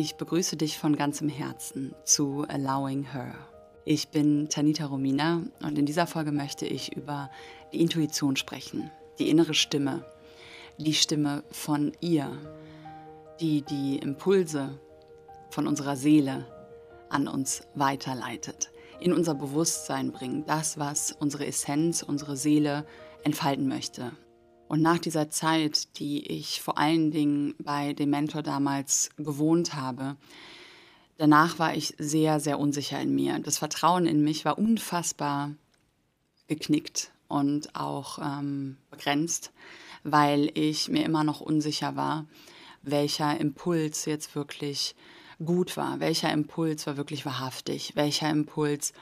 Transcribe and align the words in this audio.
Ich 0.00 0.14
begrüße 0.14 0.56
dich 0.56 0.78
von 0.78 0.94
ganzem 0.94 1.28
Herzen 1.28 1.92
zu 2.04 2.44
Allowing 2.46 3.02
Her. 3.02 3.34
Ich 3.84 4.10
bin 4.10 4.48
Tanita 4.48 4.86
Romina 4.86 5.42
und 5.60 5.76
in 5.76 5.86
dieser 5.86 6.06
Folge 6.06 6.30
möchte 6.30 6.66
ich 6.66 6.96
über 6.96 7.32
die 7.72 7.80
Intuition 7.80 8.36
sprechen, 8.36 8.92
die 9.18 9.28
innere 9.28 9.54
Stimme, 9.54 10.04
die 10.76 10.94
Stimme 10.94 11.42
von 11.50 11.90
ihr, 12.00 12.30
die 13.40 13.62
die 13.62 13.96
Impulse 13.96 14.78
von 15.50 15.66
unserer 15.66 15.96
Seele 15.96 16.46
an 17.08 17.26
uns 17.26 17.62
weiterleitet, 17.74 18.70
in 19.00 19.12
unser 19.12 19.34
Bewusstsein 19.34 20.12
bringt, 20.12 20.48
das, 20.48 20.78
was 20.78 21.10
unsere 21.10 21.44
Essenz, 21.44 22.04
unsere 22.04 22.36
Seele 22.36 22.86
entfalten 23.24 23.66
möchte. 23.66 24.12
Und 24.68 24.82
nach 24.82 24.98
dieser 24.98 25.30
Zeit, 25.30 25.98
die 25.98 26.26
ich 26.26 26.60
vor 26.60 26.76
allen 26.76 27.10
Dingen 27.10 27.54
bei 27.58 27.94
dem 27.94 28.10
Mentor 28.10 28.42
damals 28.42 29.10
gewohnt 29.16 29.74
habe, 29.74 30.16
danach 31.16 31.58
war 31.58 31.74
ich 31.74 31.94
sehr, 31.98 32.38
sehr 32.38 32.58
unsicher 32.58 33.00
in 33.00 33.14
mir. 33.14 33.38
Das 33.38 33.56
Vertrauen 33.58 34.06
in 34.06 34.22
mich 34.22 34.44
war 34.44 34.58
unfassbar 34.58 35.52
geknickt 36.48 37.10
und 37.28 37.74
auch 37.74 38.18
ähm, 38.18 38.76
begrenzt, 38.90 39.52
weil 40.04 40.50
ich 40.52 40.88
mir 40.88 41.04
immer 41.04 41.24
noch 41.24 41.40
unsicher 41.40 41.96
war, 41.96 42.26
welcher 42.82 43.40
Impuls 43.40 44.04
jetzt 44.04 44.34
wirklich 44.34 44.94
gut 45.42 45.78
war, 45.78 45.98
welcher 46.00 46.30
Impuls 46.30 46.86
war 46.86 46.98
wirklich 46.98 47.24
wahrhaftig, 47.24 47.92
welcher 47.94 48.28
Impuls 48.28 48.92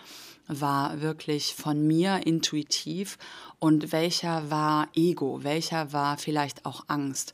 war 0.48 1.00
wirklich 1.00 1.54
von 1.54 1.86
mir 1.86 2.26
intuitiv 2.26 3.18
und 3.58 3.92
welcher 3.92 4.50
war 4.50 4.88
Ego, 4.94 5.42
welcher 5.42 5.92
war 5.92 6.18
vielleicht 6.18 6.66
auch 6.66 6.84
Angst. 6.88 7.32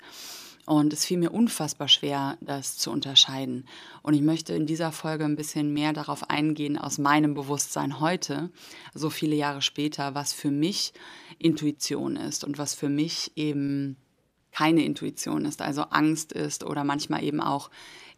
Und 0.65 0.93
es 0.93 1.05
fiel 1.05 1.19
mir 1.19 1.33
unfassbar 1.33 1.88
schwer, 1.88 2.38
das 2.41 2.79
zu 2.79 2.93
unterscheiden. 2.93 3.66
Und 4.02 4.15
ich 4.15 4.23
möchte 4.23 4.55
in 4.55 4.65
dieser 4.65 4.93
Folge 4.93 5.25
ein 5.25 5.35
bisschen 5.35 5.73
mehr 5.73 5.93
darauf 5.93 6.30
eingehen, 6.30 6.79
aus 6.79 6.99
meinem 6.99 7.35
Bewusstsein 7.35 7.99
heute, 7.99 8.51
so 8.95 9.10
viele 9.10 9.35
Jahre 9.35 9.60
später, 9.60 10.15
was 10.15 10.32
für 10.32 10.52
mich 10.52 10.93
Intuition 11.38 12.15
ist 12.15 12.45
und 12.45 12.59
was 12.59 12.74
für 12.74 12.88
mich 12.88 13.32
eben 13.35 13.97
keine 14.52 14.85
Intuition 14.85 15.47
ist, 15.47 15.63
also 15.63 15.82
Angst 15.82 16.32
ist 16.32 16.63
oder 16.63 16.85
manchmal 16.85 17.24
eben 17.24 17.41
auch 17.41 17.71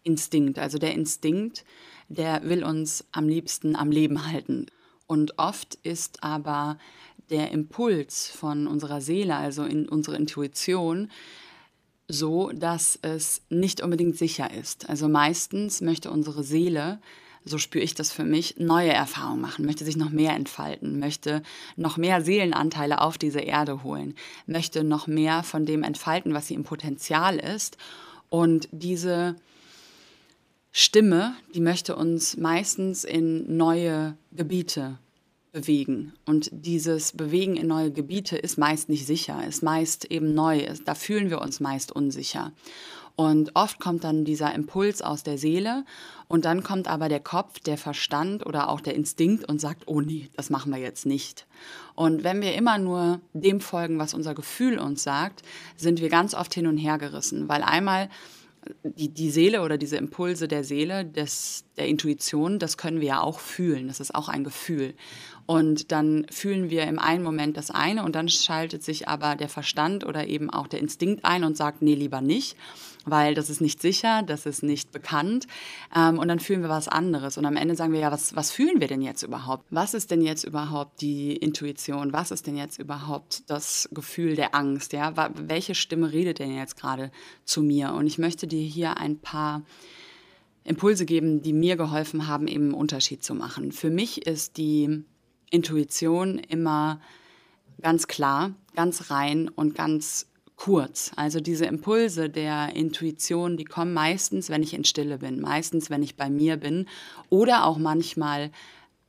Instinkt. 0.02 0.58
Also 0.58 0.76
der 0.76 0.92
Instinkt, 0.92 1.64
der 2.08 2.42
will 2.44 2.62
uns 2.62 3.06
am 3.12 3.26
liebsten 3.26 3.74
am 3.74 3.90
Leben 3.90 4.26
halten. 4.30 4.66
Und 5.06 5.38
oft 5.38 5.74
ist 5.82 6.22
aber 6.22 6.78
der 7.30 7.50
Impuls 7.52 8.28
von 8.28 8.66
unserer 8.66 9.00
Seele, 9.00 9.36
also 9.36 9.64
in 9.64 9.88
unsere 9.88 10.16
Intuition, 10.16 11.10
so, 12.08 12.50
dass 12.50 12.98
es 13.02 13.42
nicht 13.48 13.80
unbedingt 13.80 14.16
sicher 14.16 14.52
ist. 14.52 14.88
Also 14.88 15.08
meistens 15.08 15.80
möchte 15.80 16.10
unsere 16.10 16.42
Seele, 16.42 17.00
so 17.46 17.58
spüre 17.58 17.84
ich 17.84 17.94
das 17.94 18.10
für 18.10 18.24
mich, 18.24 18.56
neue 18.58 18.92
Erfahrungen 18.92 19.40
machen, 19.40 19.66
möchte 19.66 19.84
sich 19.84 19.96
noch 19.96 20.10
mehr 20.10 20.34
entfalten, 20.34 20.98
möchte 20.98 21.42
noch 21.76 21.96
mehr 21.96 22.22
Seelenanteile 22.22 23.00
auf 23.00 23.18
diese 23.18 23.40
Erde 23.40 23.82
holen, 23.82 24.14
möchte 24.46 24.84
noch 24.84 25.06
mehr 25.06 25.42
von 25.42 25.66
dem 25.66 25.82
entfalten, 25.82 26.34
was 26.34 26.48
sie 26.48 26.54
im 26.54 26.64
Potenzial 26.64 27.38
ist. 27.38 27.76
Und 28.28 28.68
diese 28.72 29.36
Stimme, 30.76 31.36
die 31.54 31.60
möchte 31.60 31.94
uns 31.94 32.36
meistens 32.36 33.04
in 33.04 33.56
neue 33.56 34.16
Gebiete 34.32 34.98
bewegen. 35.52 36.14
Und 36.26 36.50
dieses 36.50 37.12
Bewegen 37.12 37.54
in 37.54 37.68
neue 37.68 37.92
Gebiete 37.92 38.36
ist 38.36 38.58
meist 38.58 38.88
nicht 38.88 39.06
sicher, 39.06 39.46
ist 39.46 39.62
meist 39.62 40.04
eben 40.06 40.34
neu, 40.34 40.66
da 40.84 40.96
fühlen 40.96 41.30
wir 41.30 41.40
uns 41.40 41.60
meist 41.60 41.92
unsicher. 41.92 42.50
Und 43.14 43.52
oft 43.54 43.78
kommt 43.78 44.02
dann 44.02 44.24
dieser 44.24 44.52
Impuls 44.52 45.00
aus 45.00 45.22
der 45.22 45.38
Seele 45.38 45.84
und 46.26 46.44
dann 46.44 46.64
kommt 46.64 46.88
aber 46.88 47.08
der 47.08 47.20
Kopf, 47.20 47.60
der 47.60 47.78
Verstand 47.78 48.44
oder 48.44 48.68
auch 48.68 48.80
der 48.80 48.96
Instinkt 48.96 49.48
und 49.48 49.60
sagt, 49.60 49.84
oh 49.86 50.00
nee, 50.00 50.28
das 50.36 50.50
machen 50.50 50.72
wir 50.72 50.80
jetzt 50.80 51.06
nicht. 51.06 51.46
Und 51.94 52.24
wenn 52.24 52.42
wir 52.42 52.56
immer 52.56 52.78
nur 52.78 53.20
dem 53.32 53.60
folgen, 53.60 54.00
was 54.00 54.12
unser 54.12 54.34
Gefühl 54.34 54.80
uns 54.80 55.04
sagt, 55.04 55.42
sind 55.76 56.00
wir 56.00 56.08
ganz 56.08 56.34
oft 56.34 56.52
hin 56.52 56.66
und 56.66 56.78
her 56.78 56.98
gerissen, 56.98 57.48
weil 57.48 57.62
einmal 57.62 58.08
die, 58.82 59.08
die 59.08 59.30
Seele 59.30 59.62
oder 59.62 59.78
diese 59.78 59.96
Impulse 59.96 60.48
der 60.48 60.64
Seele, 60.64 61.04
des, 61.04 61.64
der 61.76 61.88
Intuition, 61.88 62.58
das 62.58 62.76
können 62.76 63.00
wir 63.00 63.08
ja 63.08 63.20
auch 63.20 63.40
fühlen. 63.40 63.88
Das 63.88 64.00
ist 64.00 64.14
auch 64.14 64.28
ein 64.28 64.44
Gefühl. 64.44 64.94
Und 65.46 65.92
dann 65.92 66.26
fühlen 66.30 66.70
wir 66.70 66.84
im 66.84 66.98
einen 66.98 67.22
Moment 67.22 67.56
das 67.56 67.70
eine 67.70 68.04
und 68.04 68.14
dann 68.14 68.28
schaltet 68.28 68.82
sich 68.82 69.08
aber 69.08 69.36
der 69.36 69.48
Verstand 69.48 70.06
oder 70.06 70.26
eben 70.26 70.48
auch 70.48 70.68
der 70.68 70.80
Instinkt 70.80 71.24
ein 71.24 71.44
und 71.44 71.56
sagt, 71.56 71.82
nee, 71.82 71.94
lieber 71.94 72.22
nicht, 72.22 72.56
weil 73.04 73.34
das 73.34 73.50
ist 73.50 73.60
nicht 73.60 73.82
sicher, 73.82 74.22
das 74.22 74.46
ist 74.46 74.62
nicht 74.62 74.90
bekannt. 74.90 75.46
Ähm, 75.94 76.18
und 76.18 76.28
dann 76.28 76.40
fühlen 76.40 76.62
wir 76.62 76.70
was 76.70 76.88
anderes. 76.88 77.36
Und 77.36 77.44
am 77.44 77.56
Ende 77.56 77.74
sagen 77.74 77.92
wir, 77.92 78.00
ja, 78.00 78.10
was, 78.10 78.34
was 78.34 78.52
fühlen 78.52 78.80
wir 78.80 78.88
denn 78.88 79.02
jetzt 79.02 79.22
überhaupt? 79.22 79.66
Was 79.68 79.92
ist 79.92 80.10
denn 80.10 80.22
jetzt 80.22 80.44
überhaupt 80.44 81.02
die 81.02 81.36
Intuition? 81.36 82.14
Was 82.14 82.30
ist 82.30 82.46
denn 82.46 82.56
jetzt 82.56 82.78
überhaupt 82.78 83.42
das 83.50 83.88
Gefühl 83.92 84.36
der 84.36 84.54
Angst? 84.54 84.94
Ja? 84.94 85.12
Welche 85.34 85.74
Stimme 85.74 86.10
redet 86.10 86.38
denn 86.38 86.56
jetzt 86.56 86.76
gerade 86.76 87.10
zu 87.44 87.62
mir? 87.62 87.92
Und 87.92 88.06
ich 88.06 88.16
möchte 88.16 88.46
dir 88.46 88.62
hier 88.62 88.96
ein 88.96 89.18
paar 89.18 89.62
Impulse 90.64 91.04
geben, 91.04 91.42
die 91.42 91.52
mir 91.52 91.76
geholfen 91.76 92.26
haben, 92.26 92.48
eben 92.48 92.64
einen 92.64 92.74
Unterschied 92.74 93.22
zu 93.22 93.34
machen. 93.34 93.70
Für 93.70 93.90
mich 93.90 94.26
ist 94.26 94.56
die 94.56 95.04
Intuition 95.50 96.38
immer 96.38 97.00
ganz 97.80 98.06
klar, 98.06 98.54
ganz 98.74 99.10
rein 99.10 99.48
und 99.48 99.74
ganz 99.74 100.26
kurz. 100.56 101.12
Also 101.16 101.40
diese 101.40 101.66
Impulse 101.66 102.30
der 102.30 102.74
Intuition, 102.74 103.56
die 103.56 103.64
kommen 103.64 103.92
meistens, 103.92 104.48
wenn 104.48 104.62
ich 104.62 104.74
in 104.74 104.84
Stille 104.84 105.18
bin, 105.18 105.40
meistens, 105.40 105.90
wenn 105.90 106.02
ich 106.02 106.16
bei 106.16 106.30
mir 106.30 106.56
bin 106.56 106.86
oder 107.28 107.66
auch 107.66 107.76
manchmal 107.76 108.50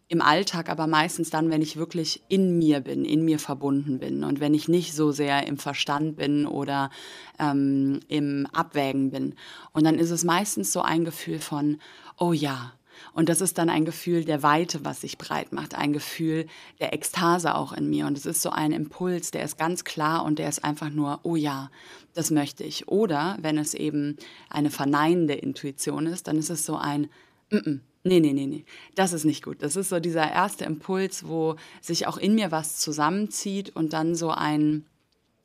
im 0.07 0.21
Alltag, 0.21 0.69
aber 0.69 0.85
meistens 0.85 1.29
dann, 1.31 1.49
wenn 1.49 1.61
ich 1.61 1.77
wirklich 1.77 2.21
in 2.27 2.57
mir 2.57 2.81
bin, 2.81 3.05
in 3.05 3.25
mir 3.25 3.39
verbunden 3.39 3.99
bin 3.99 4.23
und 4.23 4.39
wenn 4.39 4.53
ich 4.53 4.67
nicht 4.67 4.93
so 4.93 5.11
sehr 5.11 5.47
im 5.47 5.57
Verstand 5.57 6.15
bin 6.15 6.45
oder 6.45 6.91
ähm, 7.39 7.99
im 8.07 8.47
Abwägen 8.53 9.09
bin. 9.09 9.35
Und 9.73 9.83
dann 9.83 9.97
ist 9.97 10.11
es 10.11 10.23
meistens 10.23 10.71
so 10.71 10.81
ein 10.81 11.05
Gefühl 11.05 11.39
von, 11.39 11.79
oh 12.17 12.33
ja, 12.33 12.73
und 13.13 13.29
das 13.29 13.41
ist 13.41 13.57
dann 13.57 13.69
ein 13.69 13.83
Gefühl 13.83 14.25
der 14.25 14.43
Weite, 14.43 14.85
was 14.85 15.01
sich 15.01 15.17
breit 15.17 15.51
macht, 15.51 15.75
ein 15.75 15.91
Gefühl 15.91 16.45
der 16.79 16.93
Ekstase 16.93 17.55
auch 17.55 17.73
in 17.73 17.89
mir. 17.89 18.05
Und 18.05 18.17
es 18.17 18.25
ist 18.25 18.41
so 18.41 18.51
ein 18.51 18.71
Impuls, 18.71 19.31
der 19.31 19.43
ist 19.43 19.57
ganz 19.57 19.83
klar 19.83 20.23
und 20.23 20.39
der 20.39 20.49
ist 20.49 20.63
einfach 20.63 20.89
nur, 20.89 21.19
oh 21.23 21.35
ja, 21.35 21.71
das 22.13 22.31
möchte 22.31 22.63
ich. 22.63 22.87
Oder 22.87 23.37
wenn 23.41 23.57
es 23.57 23.73
eben 23.73 24.17
eine 24.49 24.71
verneinende 24.71 25.33
Intuition 25.33 26.07
ist, 26.07 26.27
dann 26.27 26.37
ist 26.37 26.49
es 26.49 26.65
so 26.65 26.77
ein, 26.77 27.09
mm 27.51 27.57
-mm, 27.57 27.79
nee, 28.05 28.19
nee, 28.19 28.33
nee, 28.33 28.45
nee, 28.45 28.65
das 28.95 29.11
ist 29.11 29.25
nicht 29.25 29.43
gut. 29.43 29.61
Das 29.61 29.75
ist 29.75 29.89
so 29.89 29.99
dieser 29.99 30.31
erste 30.31 30.63
Impuls, 30.63 31.27
wo 31.27 31.55
sich 31.81 32.07
auch 32.07 32.17
in 32.17 32.35
mir 32.35 32.51
was 32.51 32.77
zusammenzieht 32.77 33.75
und 33.75 33.93
dann 33.93 34.15
so 34.15 34.29
ein, 34.29 34.85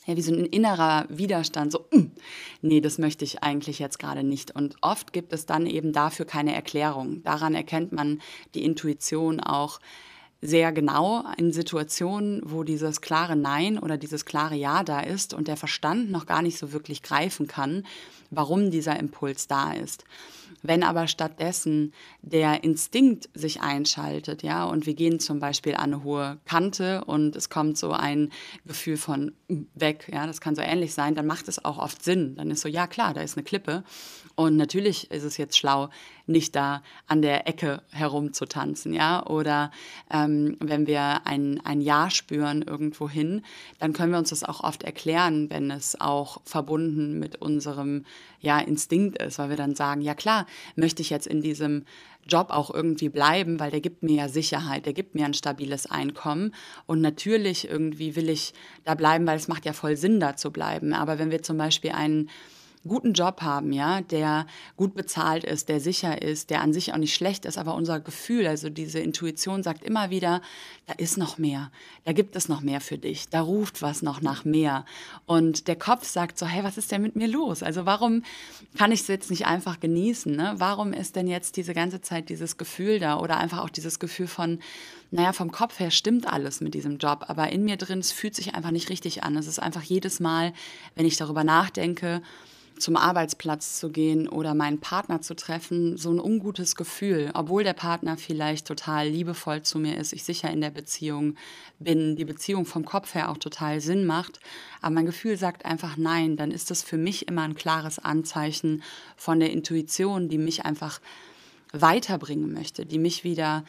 ja, 0.06 0.16
wie 0.16 0.22
so 0.22 0.32
ein 0.32 0.44
innerer 0.44 1.06
Widerstand, 1.08 1.72
so, 1.72 1.86
mm, 1.90 2.12
nee, 2.62 2.80
das 2.80 2.98
möchte 2.98 3.24
ich 3.24 3.42
eigentlich 3.42 3.78
jetzt 3.78 3.98
gerade 3.98 4.22
nicht. 4.22 4.54
Und 4.54 4.76
oft 4.82 5.12
gibt 5.12 5.32
es 5.32 5.46
dann 5.46 5.66
eben 5.66 5.92
dafür 5.92 6.26
keine 6.26 6.54
Erklärung. 6.54 7.22
Daran 7.22 7.54
erkennt 7.54 7.92
man 7.92 8.20
die 8.54 8.64
Intuition 8.64 9.40
auch 9.40 9.80
sehr 10.42 10.72
genau 10.72 11.24
in 11.36 11.52
Situationen, 11.52 12.40
wo 12.44 12.62
dieses 12.62 13.00
klare 13.00 13.36
Nein 13.36 13.78
oder 13.78 13.98
dieses 13.98 14.24
klare 14.24 14.54
Ja 14.54 14.84
da 14.84 15.00
ist 15.00 15.34
und 15.34 15.48
der 15.48 15.56
Verstand 15.56 16.10
noch 16.10 16.26
gar 16.26 16.42
nicht 16.42 16.58
so 16.58 16.72
wirklich 16.72 17.02
greifen 17.02 17.46
kann, 17.46 17.86
warum 18.30 18.70
dieser 18.70 18.98
Impuls 18.98 19.48
da 19.48 19.72
ist. 19.72 20.04
Wenn 20.62 20.82
aber 20.82 21.06
stattdessen 21.06 21.92
der 22.22 22.64
Instinkt 22.64 23.28
sich 23.34 23.60
einschaltet, 23.60 24.42
ja, 24.42 24.64
und 24.64 24.86
wir 24.86 24.94
gehen 24.94 25.20
zum 25.20 25.40
Beispiel 25.40 25.74
an 25.74 25.94
eine 25.94 26.04
hohe 26.04 26.38
Kante 26.44 27.04
und 27.04 27.34
es 27.36 27.48
kommt 27.48 27.78
so 27.78 27.92
ein 27.92 28.30
Gefühl 28.66 28.96
von 28.96 29.32
hm, 29.48 29.68
weg, 29.74 30.08
ja, 30.12 30.26
das 30.26 30.40
kann 30.40 30.54
so 30.54 30.62
ähnlich 30.62 30.94
sein, 30.94 31.14
dann 31.14 31.26
macht 31.26 31.48
es 31.48 31.64
auch 31.64 31.78
oft 31.78 32.02
Sinn. 32.02 32.36
Dann 32.36 32.50
ist 32.50 32.60
so, 32.60 32.68
ja 32.68 32.86
klar, 32.86 33.14
da 33.14 33.22
ist 33.22 33.36
eine 33.36 33.44
Klippe 33.44 33.84
und 34.34 34.56
natürlich 34.56 35.10
ist 35.10 35.24
es 35.24 35.36
jetzt 35.36 35.56
schlau, 35.56 35.88
nicht 36.30 36.56
da 36.56 36.82
an 37.06 37.22
der 37.22 37.46
Ecke 37.46 37.82
herumzutanzen, 37.90 38.92
ja, 38.92 39.26
oder 39.26 39.70
ähm, 40.10 40.56
wenn 40.60 40.86
wir 40.86 41.26
ein, 41.26 41.60
ein 41.64 41.80
Ja 41.80 42.10
spüren 42.10 42.62
irgendwo 42.62 43.08
hin, 43.08 43.42
dann 43.78 43.92
können 43.92 44.12
wir 44.12 44.18
uns 44.18 44.30
das 44.30 44.44
auch 44.44 44.62
oft 44.62 44.82
erklären, 44.82 45.50
wenn 45.50 45.70
es 45.70 46.00
auch 46.00 46.40
verbunden 46.44 47.18
mit 47.18 47.36
unserem 47.36 48.04
ja, 48.40 48.58
Instinkt 48.58 49.20
ist, 49.20 49.38
weil 49.38 49.50
wir 49.50 49.56
dann 49.56 49.74
sagen, 49.74 50.00
ja 50.00 50.14
klar, 50.14 50.46
möchte 50.76 51.02
ich 51.02 51.10
jetzt 51.10 51.26
in 51.26 51.42
diesem 51.42 51.84
Job 52.26 52.50
auch 52.50 52.72
irgendwie 52.72 53.08
bleiben, 53.08 53.58
weil 53.60 53.70
der 53.70 53.80
gibt 53.80 54.02
mir 54.02 54.16
ja 54.16 54.28
Sicherheit, 54.28 54.86
der 54.86 54.92
gibt 54.92 55.14
mir 55.14 55.24
ein 55.24 55.34
stabiles 55.34 55.86
Einkommen 55.86 56.54
und 56.86 57.00
natürlich 57.00 57.68
irgendwie 57.68 58.14
will 58.16 58.28
ich 58.28 58.52
da 58.84 58.94
bleiben, 58.94 59.26
weil 59.26 59.36
es 59.36 59.48
macht 59.48 59.64
ja 59.64 59.72
voll 59.72 59.96
Sinn, 59.96 60.20
da 60.20 60.36
zu 60.36 60.50
bleiben. 60.50 60.92
Aber 60.92 61.18
wenn 61.18 61.30
wir 61.30 61.42
zum 61.42 61.56
Beispiel 61.56 61.92
einen 61.92 62.30
guten 62.88 63.12
Job 63.12 63.42
haben, 63.42 63.72
ja, 63.72 64.00
der 64.00 64.46
gut 64.76 64.94
bezahlt 64.94 65.44
ist, 65.44 65.68
der 65.68 65.80
sicher 65.80 66.22
ist, 66.22 66.48
der 66.48 66.62
an 66.62 66.72
sich 66.72 66.92
auch 66.92 66.98
nicht 66.98 67.14
schlecht 67.14 67.44
ist, 67.44 67.58
aber 67.58 67.74
unser 67.74 68.00
Gefühl, 68.00 68.46
also 68.46 68.70
diese 68.70 69.00
Intuition 69.00 69.62
sagt 69.62 69.84
immer 69.84 70.08
wieder, 70.08 70.40
da 70.86 70.94
ist 70.94 71.18
noch 71.18 71.36
mehr, 71.36 71.70
da 72.04 72.12
gibt 72.12 72.36
es 72.36 72.48
noch 72.48 72.62
mehr 72.62 72.80
für 72.80 72.96
dich, 72.96 73.28
da 73.28 73.42
ruft 73.42 73.82
was 73.82 74.00
noch 74.00 74.22
nach 74.22 74.46
mehr. 74.46 74.86
Und 75.26 75.68
der 75.68 75.76
Kopf 75.76 76.08
sagt 76.08 76.38
so, 76.38 76.46
hey, 76.46 76.64
was 76.64 76.78
ist 76.78 76.90
denn 76.90 77.02
mit 77.02 77.16
mir 77.16 77.28
los? 77.28 77.62
Also 77.62 77.84
warum 77.84 78.22
kann 78.78 78.92
ich 78.92 79.02
es 79.02 79.08
jetzt 79.08 79.30
nicht 79.30 79.46
einfach 79.46 79.78
genießen? 79.78 80.34
Ne? 80.34 80.54
Warum 80.56 80.94
ist 80.94 81.16
denn 81.16 81.28
jetzt 81.28 81.58
diese 81.58 81.74
ganze 81.74 82.00
Zeit 82.00 82.30
dieses 82.30 82.56
Gefühl 82.56 82.98
da 82.98 83.18
oder 83.18 83.36
einfach 83.36 83.58
auch 83.58 83.70
dieses 83.70 83.98
Gefühl 83.98 84.26
von, 84.26 84.58
naja, 85.10 85.34
vom 85.34 85.52
Kopf 85.52 85.78
her 85.80 85.90
stimmt 85.90 86.26
alles 86.26 86.62
mit 86.62 86.72
diesem 86.72 86.96
Job, 86.96 87.26
aber 87.28 87.50
in 87.50 87.64
mir 87.64 87.76
drin, 87.76 87.98
es 87.98 88.12
fühlt 88.12 88.34
sich 88.34 88.54
einfach 88.54 88.70
nicht 88.70 88.88
richtig 88.88 89.22
an. 89.22 89.36
Es 89.36 89.46
ist 89.46 89.58
einfach 89.58 89.82
jedes 89.82 90.18
Mal, 90.18 90.54
wenn 90.94 91.04
ich 91.04 91.18
darüber 91.18 91.44
nachdenke, 91.44 92.22
zum 92.80 92.96
Arbeitsplatz 92.96 93.78
zu 93.78 93.90
gehen 93.90 94.28
oder 94.28 94.54
meinen 94.54 94.80
Partner 94.80 95.20
zu 95.20 95.34
treffen, 95.36 95.96
so 95.96 96.10
ein 96.10 96.18
ungutes 96.18 96.74
Gefühl, 96.74 97.30
obwohl 97.34 97.62
der 97.62 97.74
Partner 97.74 98.16
vielleicht 98.16 98.66
total 98.66 99.08
liebevoll 99.08 99.62
zu 99.62 99.78
mir 99.78 99.96
ist, 99.96 100.12
ich 100.12 100.24
sicher 100.24 100.50
in 100.50 100.60
der 100.60 100.70
Beziehung 100.70 101.36
bin, 101.78 102.16
die 102.16 102.24
Beziehung 102.24 102.66
vom 102.66 102.84
Kopf 102.84 103.14
her 103.14 103.30
auch 103.30 103.38
total 103.38 103.80
Sinn 103.80 104.06
macht, 104.06 104.40
aber 104.80 104.94
mein 104.94 105.06
Gefühl 105.06 105.36
sagt 105.36 105.64
einfach 105.64 105.96
nein, 105.96 106.36
dann 106.36 106.50
ist 106.50 106.70
das 106.70 106.82
für 106.82 106.96
mich 106.96 107.28
immer 107.28 107.42
ein 107.42 107.54
klares 107.54 107.98
Anzeichen 107.98 108.82
von 109.16 109.40
der 109.40 109.52
Intuition, 109.52 110.28
die 110.28 110.38
mich 110.38 110.64
einfach 110.64 111.00
weiterbringen 111.72 112.52
möchte, 112.52 112.86
die 112.86 112.98
mich 112.98 113.24
wieder 113.24 113.64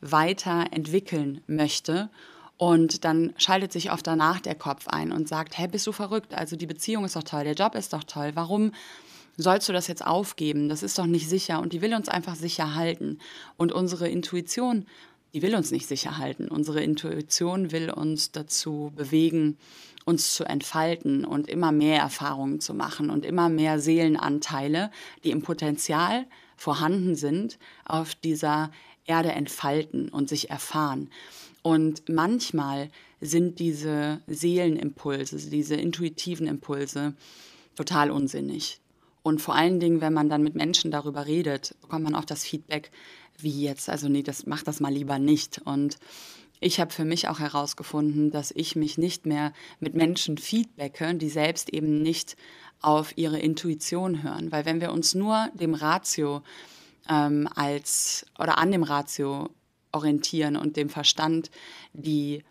weiterentwickeln 0.00 1.42
möchte. 1.46 2.10
Und 2.58 3.04
dann 3.04 3.32
schaltet 3.38 3.72
sich 3.72 3.90
oft 3.90 4.06
danach 4.06 4.40
der 4.40 4.54
Kopf 4.54 4.86
ein 4.88 5.10
und 5.10 5.28
sagt, 5.28 5.58
hey, 5.58 5.68
bist 5.68 5.86
du 5.86 5.92
verrückt? 5.92 6.34
Also 6.34 6.56
die 6.56 6.66
Beziehung 6.66 7.04
ist 7.04 7.16
doch 7.16 7.24
toll, 7.24 7.44
der 7.44 7.54
Job 7.54 7.74
ist 7.74 7.92
doch 7.92 8.04
toll. 8.04 8.32
Warum 8.34 8.72
sollst 9.36 9.68
du 9.68 9.72
das 9.72 9.88
jetzt 9.88 10.06
aufgeben? 10.06 10.68
Das 10.68 10.82
ist 10.82 10.98
doch 10.98 11.06
nicht 11.06 11.28
sicher. 11.28 11.60
Und 11.60 11.72
die 11.72 11.82
will 11.82 11.94
uns 11.94 12.08
einfach 12.08 12.36
sicher 12.36 12.74
halten. 12.74 13.18
Und 13.56 13.72
unsere 13.72 14.08
Intuition, 14.08 14.86
die 15.34 15.42
will 15.42 15.54
uns 15.54 15.70
nicht 15.70 15.86
sicher 15.86 16.18
halten. 16.18 16.48
Unsere 16.48 16.82
Intuition 16.82 17.72
will 17.72 17.90
uns 17.90 18.32
dazu 18.32 18.92
bewegen, 18.94 19.56
uns 20.04 20.34
zu 20.34 20.44
entfalten 20.44 21.24
und 21.24 21.48
immer 21.48 21.72
mehr 21.72 22.00
Erfahrungen 22.00 22.60
zu 22.60 22.74
machen 22.74 23.10
und 23.10 23.24
immer 23.24 23.48
mehr 23.48 23.78
Seelenanteile, 23.78 24.90
die 25.24 25.30
im 25.30 25.42
Potenzial 25.42 26.26
vorhanden 26.56 27.14
sind, 27.14 27.58
auf 27.84 28.14
dieser 28.14 28.70
Erde 29.04 29.32
entfalten 29.32 30.08
und 30.08 30.28
sich 30.28 30.50
erfahren. 30.50 31.10
Und 31.62 32.08
manchmal 32.08 32.90
sind 33.20 33.60
diese 33.60 34.20
Seelenimpulse, 34.26 35.36
diese 35.48 35.76
intuitiven 35.76 36.46
Impulse 36.48 37.14
total 37.76 38.10
unsinnig. 38.10 38.80
Und 39.22 39.40
vor 39.40 39.54
allen 39.54 39.78
Dingen, 39.78 40.00
wenn 40.00 40.12
man 40.12 40.28
dann 40.28 40.42
mit 40.42 40.56
Menschen 40.56 40.90
darüber 40.90 41.26
redet, 41.26 41.76
bekommt 41.80 42.04
man 42.04 42.16
auch 42.16 42.24
das 42.24 42.44
Feedback, 42.44 42.90
wie 43.38 43.62
jetzt, 43.62 43.88
also 43.88 44.08
nee, 44.08 44.22
das 44.22 44.46
macht 44.46 44.66
das 44.66 44.80
mal 44.80 44.92
lieber 44.92 45.20
nicht. 45.20 45.60
Und 45.64 45.98
ich 46.58 46.80
habe 46.80 46.92
für 46.92 47.04
mich 47.04 47.28
auch 47.28 47.38
herausgefunden, 47.38 48.30
dass 48.30 48.50
ich 48.50 48.74
mich 48.74 48.98
nicht 48.98 49.26
mehr 49.26 49.52
mit 49.78 49.94
Menschen 49.94 50.38
feedbacke, 50.38 51.14
die 51.14 51.28
selbst 51.28 51.70
eben 51.70 52.02
nicht 52.02 52.36
auf 52.80 53.16
ihre 53.16 53.38
Intuition 53.38 54.24
hören. 54.24 54.50
Weil 54.50 54.64
wenn 54.64 54.80
wir 54.80 54.92
uns 54.92 55.14
nur 55.14 55.48
dem 55.54 55.74
Ratio 55.74 56.42
ähm, 57.08 57.48
als 57.54 58.26
oder 58.38 58.58
an 58.58 58.72
dem 58.72 58.82
Ratio 58.82 59.50
orientieren 59.92 60.56
und 60.56 60.76
dem 60.76 60.88
Verstand 60.88 61.50
die 61.92 62.42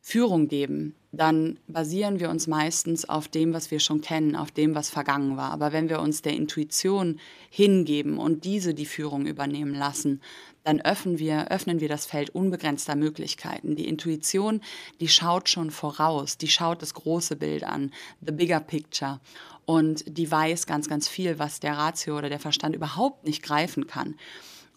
Führung 0.00 0.48
geben, 0.48 0.94
dann 1.12 1.58
basieren 1.66 2.18
wir 2.18 2.30
uns 2.30 2.46
meistens 2.46 3.06
auf 3.06 3.28
dem, 3.28 3.52
was 3.52 3.70
wir 3.70 3.78
schon 3.78 4.00
kennen, 4.00 4.36
auf 4.36 4.50
dem, 4.50 4.74
was 4.74 4.88
vergangen 4.88 5.36
war. 5.36 5.50
Aber 5.52 5.72
wenn 5.72 5.90
wir 5.90 6.00
uns 6.00 6.22
der 6.22 6.32
Intuition 6.32 7.20
hingeben 7.50 8.16
und 8.18 8.44
diese 8.44 8.72
die 8.72 8.86
Führung 8.86 9.26
übernehmen 9.26 9.74
lassen, 9.74 10.22
dann 10.64 10.80
öffnen 10.80 11.18
wir, 11.18 11.50
öffnen 11.50 11.80
wir 11.80 11.88
das 11.88 12.06
Feld 12.06 12.30
unbegrenzter 12.30 12.94
Möglichkeiten. 12.94 13.76
Die 13.76 13.88
Intuition, 13.88 14.60
die 15.00 15.08
schaut 15.08 15.48
schon 15.48 15.70
voraus, 15.70 16.38
die 16.38 16.48
schaut 16.48 16.80
das 16.80 16.94
große 16.94 17.36
Bild 17.36 17.64
an, 17.64 17.90
the 18.20 18.32
bigger 18.32 18.60
picture. 18.60 19.20
Und 19.64 20.04
die 20.06 20.30
weiß 20.30 20.66
ganz, 20.66 20.88
ganz 20.88 21.08
viel, 21.08 21.38
was 21.38 21.60
der 21.60 21.76
Ratio 21.76 22.16
oder 22.16 22.30
der 22.30 22.40
Verstand 22.40 22.74
überhaupt 22.74 23.24
nicht 23.24 23.42
greifen 23.42 23.86
kann. 23.86 24.14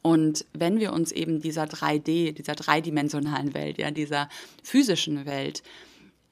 Und 0.02 0.46
wenn 0.54 0.80
wir 0.80 0.94
uns 0.94 1.12
eben 1.12 1.42
dieser 1.42 1.66
3D, 1.66 2.32
dieser 2.32 2.56
dreidimensionalen 2.56 3.54
Welt, 3.54 3.78
ja, 3.78 3.92
dieser 3.92 4.30
physischen 4.64 5.26
Welt 5.26 5.62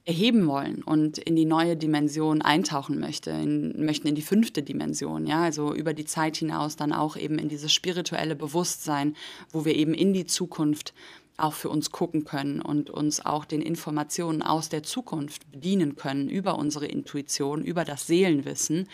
erheben 0.06 0.48
wollen 0.48 0.82
und 0.82 1.20
in 1.20 1.36
die 1.36 1.46
neue 1.46 1.78
Dimension 1.78 2.42
eintauchen 2.42 3.00
möchte, 3.00 3.30
in, 3.30 3.86
möchten 3.86 4.08
in 4.08 4.16
die 4.16 4.24
fünfte 4.24 4.64
Dimension, 4.64 5.28
ja, 5.28 5.44
also 5.44 5.74
über 5.74 5.94
die 5.94 6.06
Zeit 6.06 6.38
hinaus 6.38 6.76
dann 6.76 6.94
auch 6.94 7.16
eben 7.16 7.38
in 7.38 7.48
dieses 7.48 7.72
spirituelle 7.72 8.36
Bewusstsein, 8.36 9.16
wo 9.52 9.66
wir 9.66 9.76
eben 9.76 9.94
in 9.94 10.14
die 10.14 10.26
Zukunft 10.26 10.96
auch 11.38 11.54
für 11.54 11.70
uns 11.70 11.92
gucken 11.92 12.26
können 12.26 12.60
und 12.60 12.90
uns 12.90 13.24
auch 13.24 13.46
den 13.46 13.62
Informationen 13.62 14.42
aus 14.42 14.70
der 14.70 14.84
Zukunft 14.84 15.52
bedienen 15.52 15.96
können 15.96 16.28
über 16.28 16.58
unsere 16.58 16.88
Intuition, 16.88 17.64
über 17.64 17.86
das 17.86 18.08
Seelenwissen 18.08 18.90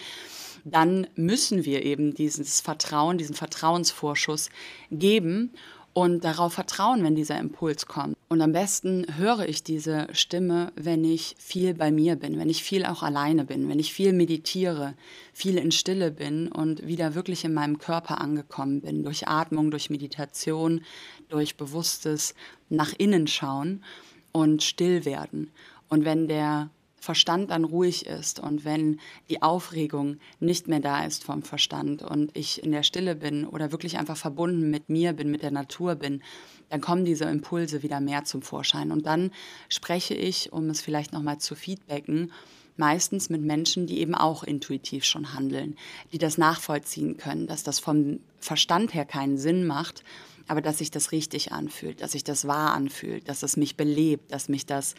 dann 0.65 1.07
müssen 1.15 1.63
wir 1.63 1.83
eben 1.83 2.13
dieses 2.15 2.59
Vertrauen, 2.59 3.17
diesen 3.17 3.35
Vertrauensvorschuss 3.35 4.49
geben 4.91 5.51
und 5.93 6.25
darauf 6.25 6.53
vertrauen, 6.53 7.03
wenn 7.03 7.15
dieser 7.15 7.39
Impuls 7.39 7.85
kommt. 7.85 8.17
Und 8.27 8.41
am 8.41 8.51
besten 8.51 9.05
höre 9.17 9.47
ich 9.47 9.63
diese 9.63 10.07
Stimme, 10.11 10.73
wenn 10.75 11.05
ich 11.05 11.35
viel 11.37 11.75
bei 11.75 11.91
mir 11.91 12.15
bin, 12.15 12.39
wenn 12.39 12.49
ich 12.49 12.63
viel 12.63 12.83
auch 12.83 13.03
alleine 13.03 13.45
bin, 13.45 13.69
wenn 13.69 13.79
ich 13.79 13.93
viel 13.93 14.11
meditiere, 14.11 14.95
viel 15.31 15.57
in 15.57 15.71
Stille 15.71 16.11
bin 16.11 16.51
und 16.51 16.85
wieder 16.85 17.13
wirklich 17.13 17.45
in 17.45 17.53
meinem 17.53 17.77
Körper 17.77 18.19
angekommen 18.19 18.81
bin, 18.81 19.03
durch 19.03 19.27
Atmung, 19.27 19.69
durch 19.69 19.91
Meditation, 19.91 20.81
durch 21.29 21.55
bewusstes 21.55 22.33
nach 22.69 22.91
innen 22.97 23.27
schauen 23.27 23.83
und 24.31 24.63
still 24.63 25.05
werden. 25.05 25.51
Und 25.87 26.03
wenn 26.03 26.27
der 26.27 26.71
Verstand 27.05 27.51
dann 27.51 27.63
ruhig 27.63 28.07
ist 28.07 28.39
und 28.39 28.65
wenn 28.65 28.99
die 29.29 29.43
Aufregung 29.43 30.17
nicht 30.39 30.67
mehr 30.67 30.79
da 30.79 31.05
ist 31.05 31.23
vom 31.23 31.43
Verstand 31.43 32.01
und 32.01 32.35
ich 32.35 32.63
in 32.63 32.71
der 32.71 32.81
Stille 32.81 33.15
bin 33.15 33.45
oder 33.45 33.71
wirklich 33.71 33.99
einfach 33.99 34.17
verbunden 34.17 34.71
mit 34.71 34.89
mir 34.89 35.13
bin, 35.13 35.29
mit 35.29 35.43
der 35.43 35.51
Natur 35.51 35.93
bin, 35.93 36.23
dann 36.69 36.81
kommen 36.81 37.05
diese 37.05 37.25
Impulse 37.25 37.83
wieder 37.83 37.99
mehr 37.99 38.23
zum 38.23 38.41
Vorschein. 38.41 38.91
Und 38.91 39.05
dann 39.05 39.29
spreche 39.69 40.15
ich, 40.15 40.51
um 40.51 40.67
es 40.71 40.81
vielleicht 40.81 41.13
nochmal 41.13 41.37
zu 41.37 41.53
feedbacken, 41.53 42.31
meistens 42.75 43.29
mit 43.29 43.43
Menschen, 43.43 43.85
die 43.85 43.99
eben 43.99 44.15
auch 44.15 44.43
intuitiv 44.43 45.05
schon 45.05 45.35
handeln, 45.35 45.77
die 46.11 46.17
das 46.17 46.39
nachvollziehen 46.39 47.17
können, 47.17 47.45
dass 47.45 47.61
das 47.61 47.79
vom 47.79 48.19
Verstand 48.39 48.95
her 48.95 49.05
keinen 49.05 49.37
Sinn 49.37 49.67
macht, 49.67 50.03
aber 50.47 50.61
dass 50.61 50.77
sich 50.79 50.91
das 50.91 51.11
richtig 51.11 51.51
anfühlt, 51.51 52.01
dass 52.01 52.11
sich 52.13 52.23
das 52.23 52.47
wahr 52.47 52.73
anfühlt, 52.73 53.27
dass 53.29 53.43
es 53.43 53.57
mich 53.57 53.77
belebt, 53.77 54.31
dass 54.31 54.49
mich 54.49 54.65
das 54.65 54.95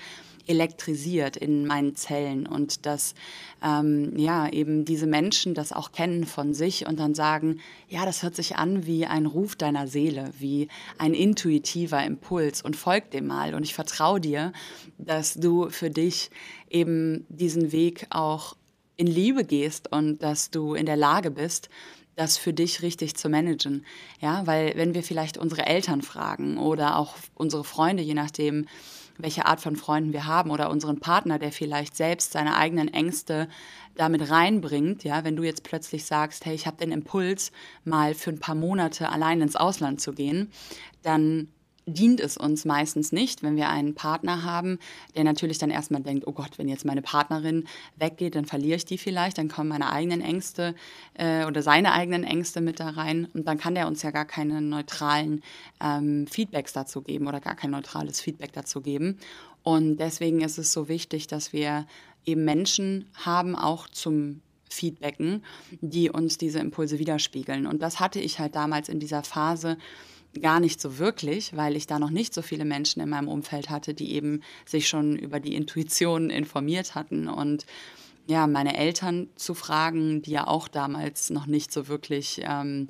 elektrisiert 0.49 1.37
in 1.37 1.67
meinen 1.67 1.97
Zellen 1.97 2.47
und 2.47 2.87
dass 2.87 3.15
ähm, 3.63 4.17
ja 4.17 4.49
eben 4.49 4.85
diese 4.85 5.07
Menschen 5.07 5.55
das 5.55 5.73
auch 5.73 5.93
kennen 5.93 6.25
von 6.25 6.55
sich 6.55 6.87
und 6.87 6.99
dann 6.99 7.15
sagen, 7.15 7.61
ja, 7.89 8.05
das 8.05 8.23
hört 8.23 8.37
sich 8.37 8.57
an 8.57 8.87
wie 8.87 9.07
ein 9.07 9.27
Ruf 9.27 9.57
deiner 9.57 9.87
Seele, 9.88 10.31
wie 10.38 10.69
ein 10.99 11.15
intuitiver 11.15 12.05
Impuls 12.05 12.62
und 12.62 12.76
folg 12.76 13.11
dem 13.11 13.26
mal. 13.26 13.55
Und 13.55 13.65
ich 13.65 13.75
vertraue 13.75 14.21
dir, 14.21 14.53
dass 14.99 15.35
du 15.35 15.69
für 15.71 15.91
dich 15.91 16.31
eben 16.71 17.26
diesen 17.29 17.73
Weg 17.73 18.07
auch 18.11 18.57
in 18.97 19.07
Liebe 19.07 19.45
gehst 19.45 19.93
und 19.93 20.23
dass 20.23 20.50
du 20.50 20.75
in 20.75 20.87
der 20.87 20.97
Lage 20.97 21.31
bist, 21.31 21.69
das 22.16 22.38
für 22.38 22.52
dich 22.54 22.82
richtig 22.82 23.14
zu 23.16 23.28
managen. 23.28 23.85
Ja, 24.20 24.46
weil 24.46 24.73
wenn 24.76 24.94
wir 24.94 25.02
vielleicht 25.02 25.37
unsere 25.38 25.66
Eltern 25.66 26.02
fragen 26.02 26.56
oder 26.58 26.96
auch 26.96 27.14
unsere 27.35 27.62
Freunde, 27.64 28.02
je 28.02 28.14
nachdem, 28.14 28.66
welche 29.18 29.46
Art 29.46 29.61
von 29.61 29.76
Freunden 29.76 30.12
wir 30.12 30.26
haben 30.26 30.50
oder 30.50 30.70
unseren 30.70 30.99
Partner, 31.00 31.38
der 31.38 31.52
vielleicht 31.52 31.96
selbst 31.96 32.32
seine 32.32 32.56
eigenen 32.56 32.88
Ängste 32.88 33.49
damit 33.94 34.30
reinbringt, 34.30 35.04
ja, 35.04 35.25
wenn 35.25 35.37
du 35.37 35.42
jetzt 35.42 35.62
plötzlich 35.62 36.04
sagst, 36.04 36.44
hey, 36.46 36.54
ich 36.54 36.66
habe 36.66 36.76
den 36.78 36.92
Impuls, 36.92 37.52
mal 37.85 38.14
für 38.14 38.30
ein 38.30 38.40
paar 38.40 38.54
Monate 38.54 39.11
allein 39.11 39.40
ins 39.40 39.56
Ausland 39.56 40.00
zu 40.00 40.12
gehen, 40.12 40.50
dann 41.02 41.49
dient 41.87 42.21
es 42.21 42.37
uns 42.37 42.64
meistens 42.64 43.12
nicht, 43.12 43.45
wenn 43.45 43.57
wir 43.57 43.69
einen 43.69 43.95
Partner 43.95 44.43
haben, 44.43 44.78
der 45.14 45.23
natürlich 45.23 45.59
dann 45.59 45.71
erstmal 45.71 46.02
denkt, 46.02 46.26
oh 46.26 46.33
Gott, 46.33 46.59
wenn 46.59 46.69
jetzt 46.69 46.85
meine 46.85 47.00
Partnerin 47.00 47.66
weggeht, 47.97 48.35
dann 48.35 48.45
verliere 48.45 48.76
ich 48.76 48.85
die 48.85 48.99
vielleicht, 48.99 49.38
dann 49.38 49.49
kommen 49.49 49.69
meine 49.69 49.90
eigenen 49.90 50.21
Ängste 50.21 50.75
äh, 51.14 51.45
oder 51.45 51.62
seine 51.62 51.93
eigenen 51.93 52.25
Ängste 52.25 52.61
mit 52.61 52.81
da 52.81 52.90
rein 52.90 53.28
und 53.35 53.47
dann 53.47 53.59
kann 53.59 53.76
der 53.76 53.87
uns 53.87 54.02
ja 54.02 54.11
gar 54.11 54.25
keine 54.25 54.61
neutralen 54.61 55.43
ähm, 55.81 56.26
Feedbacks 56.26 56.73
dazu 56.73 57.02
geben 57.02 57.28
oder 57.28 57.40
gar 57.40 57.55
kein 57.55 57.71
neutrales 57.71 58.21
Feedback 58.21 58.52
dazu 58.52 58.81
geben. 58.81 59.19
Und 59.62 59.99
deswegen 59.99 60.40
ist 60.40 60.59
es 60.59 60.73
so 60.73 60.88
wichtig, 60.88 61.28
dass 61.28 61.52
wir 61.52 61.87
eben 62.25 62.45
Menschen 62.45 63.07
haben, 63.14 63.55
auch 63.55 63.88
zum 63.88 64.40
Feedbacken, 64.69 65.45
die 65.81 66.11
uns 66.11 66.38
diese 66.38 66.59
Impulse 66.59 66.99
widerspiegeln. 66.99 67.66
Und 67.66 67.81
das 67.83 68.00
hatte 68.00 68.21
ich 68.21 68.38
halt 68.40 68.57
damals 68.57 68.88
in 68.88 68.99
dieser 68.99 69.23
Phase, 69.23 69.78
gar 70.43 70.61
nicht 70.61 70.81
so 70.81 70.99
wirklich, 70.99 71.57
weil 71.57 71.76
ich 71.76 71.87
da 71.87 71.99
noch 71.99 72.11
nicht 72.11 72.35
so 72.35 72.43
viele 72.43 72.64
Menschen 72.64 73.02
in 73.02 73.09
meinem 73.09 73.28
Umfeld 73.28 73.71
hatte, 73.71 73.95
die 73.95 74.14
eben 74.14 74.43
sich 74.64 74.88
schon 74.88 75.16
über 75.16 75.40
die 75.40 75.55
Intuition 75.55 76.31
informiert 76.31 76.95
hatten 76.95 77.28
und 77.28 77.66
ja, 78.28 78.47
meine 78.47 78.76
Eltern 78.76 79.28
zu 79.37 79.55
fragen, 79.55 80.21
die 80.23 80.33
ja 80.33 80.47
auch 80.49 80.66
damals 80.69 81.31
noch 81.31 81.47
nicht 81.47 81.73
so 81.73 81.87
wirklich 81.87 82.40
ähm, 82.43 82.88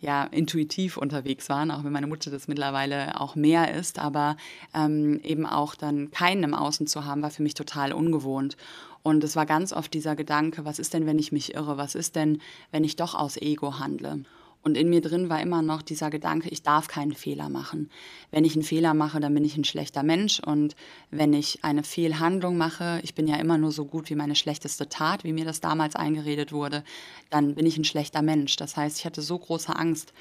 ja, 0.00 0.24
intuitiv 0.24 0.98
unterwegs 0.98 1.48
waren, 1.48 1.70
auch 1.70 1.82
wenn 1.82 1.92
meine 1.92 2.06
Mutter 2.06 2.30
das 2.30 2.46
mittlerweile 2.48 3.18
auch 3.18 3.36
mehr 3.36 3.74
ist, 3.74 3.98
aber 3.98 4.36
ähm, 4.74 5.20
eben 5.22 5.46
auch 5.46 5.74
dann 5.74 6.10
keinen 6.10 6.42
im 6.42 6.54
Außen 6.54 6.86
zu 6.86 7.06
haben, 7.06 7.22
war 7.22 7.30
für 7.30 7.42
mich 7.42 7.54
total 7.54 7.94
ungewohnt. 7.94 8.58
Und 9.02 9.24
es 9.24 9.36
war 9.36 9.46
ganz 9.46 9.72
oft 9.72 9.94
dieser 9.94 10.16
Gedanke, 10.16 10.66
was 10.66 10.78
ist 10.78 10.92
denn, 10.92 11.06
wenn 11.06 11.18
ich 11.18 11.32
mich 11.32 11.54
irre? 11.54 11.78
Was 11.78 11.94
ist 11.94 12.16
denn, 12.16 12.40
wenn 12.70 12.84
ich 12.84 12.96
doch 12.96 13.14
aus 13.14 13.38
Ego 13.38 13.78
handle? 13.78 14.24
Und 14.64 14.78
in 14.78 14.88
mir 14.88 15.02
drin 15.02 15.28
war 15.28 15.42
immer 15.42 15.60
noch 15.60 15.82
dieser 15.82 16.08
Gedanke, 16.08 16.48
ich 16.48 16.62
darf 16.62 16.88
keinen 16.88 17.12
Fehler 17.12 17.50
machen. 17.50 17.90
Wenn 18.30 18.46
ich 18.46 18.54
einen 18.54 18.62
Fehler 18.62 18.94
mache, 18.94 19.20
dann 19.20 19.34
bin 19.34 19.44
ich 19.44 19.58
ein 19.58 19.64
schlechter 19.64 20.02
Mensch. 20.02 20.40
Und 20.40 20.74
wenn 21.10 21.34
ich 21.34 21.62
eine 21.62 21.82
Fehlhandlung 21.82 22.56
mache, 22.56 22.98
ich 23.02 23.14
bin 23.14 23.28
ja 23.28 23.36
immer 23.36 23.58
nur 23.58 23.72
so 23.72 23.84
gut 23.84 24.08
wie 24.08 24.14
meine 24.14 24.34
schlechteste 24.34 24.88
Tat, 24.88 25.22
wie 25.22 25.34
mir 25.34 25.44
das 25.44 25.60
damals 25.60 25.96
eingeredet 25.96 26.50
wurde, 26.50 26.82
dann 27.28 27.54
bin 27.54 27.66
ich 27.66 27.76
ein 27.76 27.84
schlechter 27.84 28.22
Mensch. 28.22 28.56
Das 28.56 28.76
heißt, 28.76 28.98
ich 28.98 29.04
hatte 29.04 29.20
so 29.20 29.38
große 29.38 29.76
Angst, 29.76 30.14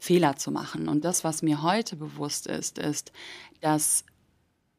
Fehler 0.00 0.36
zu 0.36 0.50
machen. 0.50 0.88
Und 0.88 1.04
das, 1.04 1.22
was 1.22 1.42
mir 1.42 1.62
heute 1.62 1.96
bewusst 1.96 2.46
ist, 2.46 2.78
ist, 2.78 3.12
dass 3.60 4.04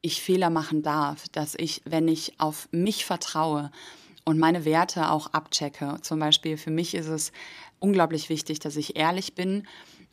ich 0.01 0.21
Fehler 0.21 0.49
machen 0.49 0.81
darf, 0.81 1.27
dass 1.29 1.55
ich, 1.55 1.81
wenn 1.85 2.07
ich 2.07 2.39
auf 2.39 2.67
mich 2.71 3.05
vertraue, 3.05 3.71
und 4.25 4.39
meine 4.39 4.65
Werte 4.65 5.11
auch 5.11 5.27
abchecke. 5.27 5.97
Zum 6.01 6.19
Beispiel 6.19 6.57
für 6.57 6.71
mich 6.71 6.95
ist 6.95 7.07
es 7.07 7.31
unglaublich 7.79 8.29
wichtig, 8.29 8.59
dass 8.59 8.75
ich 8.75 8.97
ehrlich 8.97 9.35
bin 9.35 9.67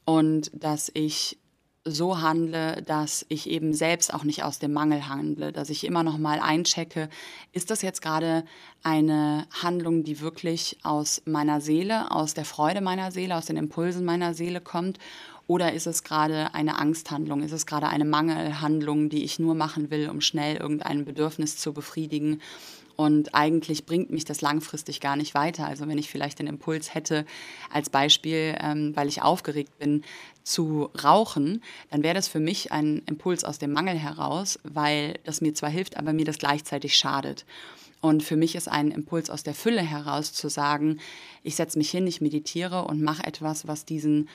und 0.05 0.51
dass 0.55 0.91
ich 0.95 1.39
so 1.85 2.21
handle, 2.21 2.81
dass 2.83 3.27
ich 3.29 3.51
eben 3.51 3.75
selbst 3.75 4.15
auch 4.15 4.23
nicht 4.23 4.45
aus 4.45 4.61
dem 4.61 4.73
Mangel 4.73 5.09
handle, 5.09 5.53
dass 5.53 5.69
ich 5.69 5.85
immer 5.85 6.05
noch 6.05 6.17
mal 6.17 6.39
einchecke, 6.39 7.09
ist 7.51 7.71
das 7.71 7.83
jetzt 7.83 8.03
gerade 8.03 8.45
eine 8.85 9.49
Handlung, 9.63 10.05
die 10.05 10.21
wirklich 10.21 10.79
aus 10.85 11.23
meiner 11.25 11.61
Seele, 11.61 12.13
aus 12.13 12.35
der 12.35 12.45
Freude 12.45 12.81
meiner 12.81 13.11
Seele, 13.11 13.37
aus 13.37 13.47
den 13.47 13.57
Impulsen 13.57 14.05
meiner 14.05 14.33
Seele 14.35 14.61
kommt? 14.61 14.99
Oder 15.49 15.73
ist 15.73 15.89
es 15.89 16.05
gerade 16.05 16.55
eine 16.55 16.79
Angsthandlung, 16.79 17.43
ist 17.43 17.53
es 17.53 17.67
gerade 17.67 17.89
eine 17.89 18.05
Mangelhandlung, 18.05 19.09
die 19.09 19.25
ich 19.25 19.41
nur 19.41 19.57
machen 19.57 19.91
will, 19.91 20.09
um 20.09 20.21
schnell 20.21 20.57
irgendein 20.57 21.05
Bedürfnis 21.05 21.57
zu 21.57 21.73
befriedigen 21.73 22.41
und 22.97 23.35
eigentlich 23.35 23.87
bringt 23.87 24.11
mich 24.11 24.25
das 24.25 24.41
langfristig 24.41 25.01
gar 25.01 25.17
nicht 25.17 25.35
weiter. 25.35 25.67
Also 25.67 25.89
wenn 25.89 25.99
ich 25.99 26.11
vielleicht 26.11 26.39
den 26.39 26.47
Impuls 26.47 26.95
hätte, 26.95 27.25
als 27.71 27.91
Beispiel, 27.91 28.57
ähm, 28.61 28.95
weil 28.95 29.09
ich 29.09 29.23
aufgeregt 29.23 29.79
bin, 29.79 30.05
zu 30.45 30.91
rauchen, 31.03 31.63
dann 31.91 32.03
wäre 32.03 32.15
das 32.15 32.29
für 32.29 32.41
mich 32.41 32.73
ein 32.73 33.03
Impuls 33.07 33.45
aus 33.45 33.59
dem 33.59 33.73
Mangel 33.73 33.97
heraus, 33.97 34.59
weil 34.65 35.19
das 35.25 35.41
mir 35.41 35.55
zwar 35.55 35.71
hilft, 35.71 35.97
aber 35.97 36.13
mir 36.13 36.25
das 36.25 36.39
gleichzeitig 36.39 36.97
schadet. 36.97 37.45
Und 38.01 38.25
für 38.25 38.37
mich 38.37 38.57
ist 38.57 38.69
ein 38.69 38.91
Impuls 38.91 39.31
aus 39.31 39.45
der 39.45 39.55
Fülle 39.55 39.81
heraus 39.81 40.33
zu 40.33 40.49
sagen, 40.49 40.99
ich 41.45 41.55
setze 41.55 41.79
mich 41.79 41.91
hin, 41.91 42.07
ich 42.07 42.21
meditiere 42.21 42.85
und 42.85 43.01
mache 43.01 43.25
etwas, 43.25 43.69
was 43.69 43.85
diesen 43.85 44.29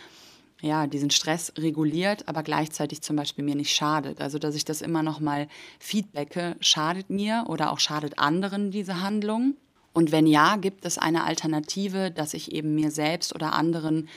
ja, 0.62 0.88
diesen 0.88 1.12
Stress 1.12 1.54
reguliert, 1.58 2.28
aber 2.28 2.44
gleichzeitig 2.44 3.02
zum 3.02 3.16
Beispiel 3.16 3.44
mir 3.44 3.56
nicht 3.56 3.76
schadet. 3.76 4.22
Also, 4.22 4.40
dass 4.40 4.56
ich 4.56 4.66
das 4.66 4.82
immer 4.82 5.04
noch 5.04 5.20
mal 5.20 5.48
feedbacke, 5.80 6.56
schadet 6.60 7.10
mir 7.10 7.46
oder 7.48 7.72
auch 7.72 7.80
schadet 7.80 8.18
anderen 8.18 8.72
diese 8.72 9.02
Handlung? 9.02 9.56
Und 9.94 10.12
wenn 10.12 10.28
ja, 10.28 10.58
gibt 10.58 10.86
es 10.86 10.98
eine 10.98 11.24
Alternative, 11.24 12.12
dass 12.12 12.34
ich 12.34 12.52
eben 12.52 12.76
mir 12.76 12.92
selbst 12.92 13.34
oder 13.34 13.54
anderen 13.54 14.08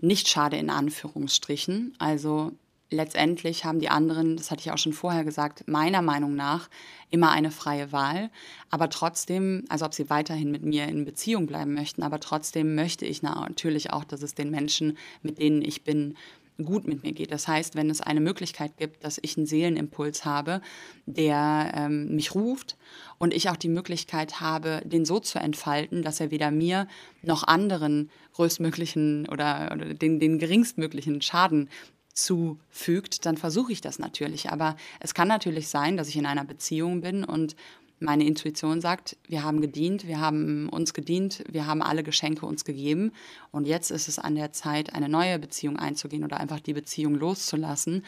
nicht 0.00 0.28
schade 0.28 0.56
in 0.56 0.70
Anführungsstrichen. 0.70 1.94
Also 1.98 2.52
letztendlich 2.90 3.64
haben 3.64 3.80
die 3.80 3.88
anderen, 3.88 4.36
das 4.36 4.50
hatte 4.50 4.60
ich 4.60 4.70
auch 4.70 4.78
schon 4.78 4.92
vorher 4.92 5.24
gesagt, 5.24 5.66
meiner 5.68 6.02
Meinung 6.02 6.34
nach 6.34 6.68
immer 7.10 7.30
eine 7.30 7.50
freie 7.50 7.92
Wahl. 7.92 8.30
Aber 8.70 8.88
trotzdem, 8.90 9.64
also 9.68 9.84
ob 9.84 9.94
sie 9.94 10.10
weiterhin 10.10 10.50
mit 10.50 10.64
mir 10.64 10.86
in 10.86 11.04
Beziehung 11.04 11.46
bleiben 11.46 11.74
möchten, 11.74 12.02
aber 12.02 12.20
trotzdem 12.20 12.74
möchte 12.74 13.06
ich 13.06 13.22
natürlich 13.22 13.92
auch, 13.92 14.04
dass 14.04 14.22
es 14.22 14.34
den 14.34 14.50
Menschen, 14.50 14.96
mit 15.22 15.38
denen 15.38 15.62
ich 15.62 15.84
bin, 15.84 16.16
gut 16.62 16.86
mit 16.86 17.02
mir 17.02 17.12
geht. 17.12 17.32
Das 17.32 17.48
heißt, 17.48 17.74
wenn 17.74 17.90
es 17.90 18.00
eine 18.00 18.20
Möglichkeit 18.20 18.76
gibt, 18.76 19.02
dass 19.02 19.18
ich 19.20 19.36
einen 19.36 19.46
Seelenimpuls 19.46 20.24
habe, 20.24 20.60
der 21.06 21.72
ähm, 21.74 22.14
mich 22.14 22.34
ruft 22.34 22.76
und 23.18 23.34
ich 23.34 23.50
auch 23.50 23.56
die 23.56 23.68
Möglichkeit 23.68 24.40
habe, 24.40 24.80
den 24.84 25.04
so 25.04 25.18
zu 25.18 25.38
entfalten, 25.38 26.02
dass 26.02 26.20
er 26.20 26.30
weder 26.30 26.50
mir 26.50 26.86
noch 27.22 27.42
anderen 27.42 28.10
größtmöglichen 28.34 29.28
oder, 29.28 29.70
oder 29.72 29.94
den, 29.94 30.20
den 30.20 30.38
geringstmöglichen 30.38 31.22
Schaden 31.22 31.68
zufügt, 32.14 33.26
dann 33.26 33.36
versuche 33.36 33.72
ich 33.72 33.80
das 33.80 33.98
natürlich. 33.98 34.50
Aber 34.50 34.76
es 35.00 35.14
kann 35.14 35.28
natürlich 35.28 35.68
sein, 35.68 35.96
dass 35.96 36.08
ich 36.08 36.16
in 36.16 36.26
einer 36.26 36.44
Beziehung 36.44 37.00
bin 37.00 37.24
und 37.24 37.56
meine 38.00 38.24
Intuition 38.24 38.80
sagt, 38.80 39.16
wir 39.28 39.44
haben 39.44 39.60
gedient, 39.60 40.06
wir 40.06 40.20
haben 40.20 40.68
uns 40.68 40.94
gedient, 40.94 41.44
wir 41.48 41.66
haben 41.66 41.82
alle 41.82 42.02
Geschenke 42.02 42.44
uns 42.46 42.64
gegeben 42.64 43.12
und 43.50 43.66
jetzt 43.66 43.90
ist 43.90 44.08
es 44.08 44.18
an 44.18 44.34
der 44.34 44.52
Zeit, 44.52 44.94
eine 44.94 45.08
neue 45.08 45.38
Beziehung 45.38 45.78
einzugehen 45.78 46.24
oder 46.24 46.38
einfach 46.38 46.60
die 46.60 46.74
Beziehung 46.74 47.14
loszulassen. 47.14 48.04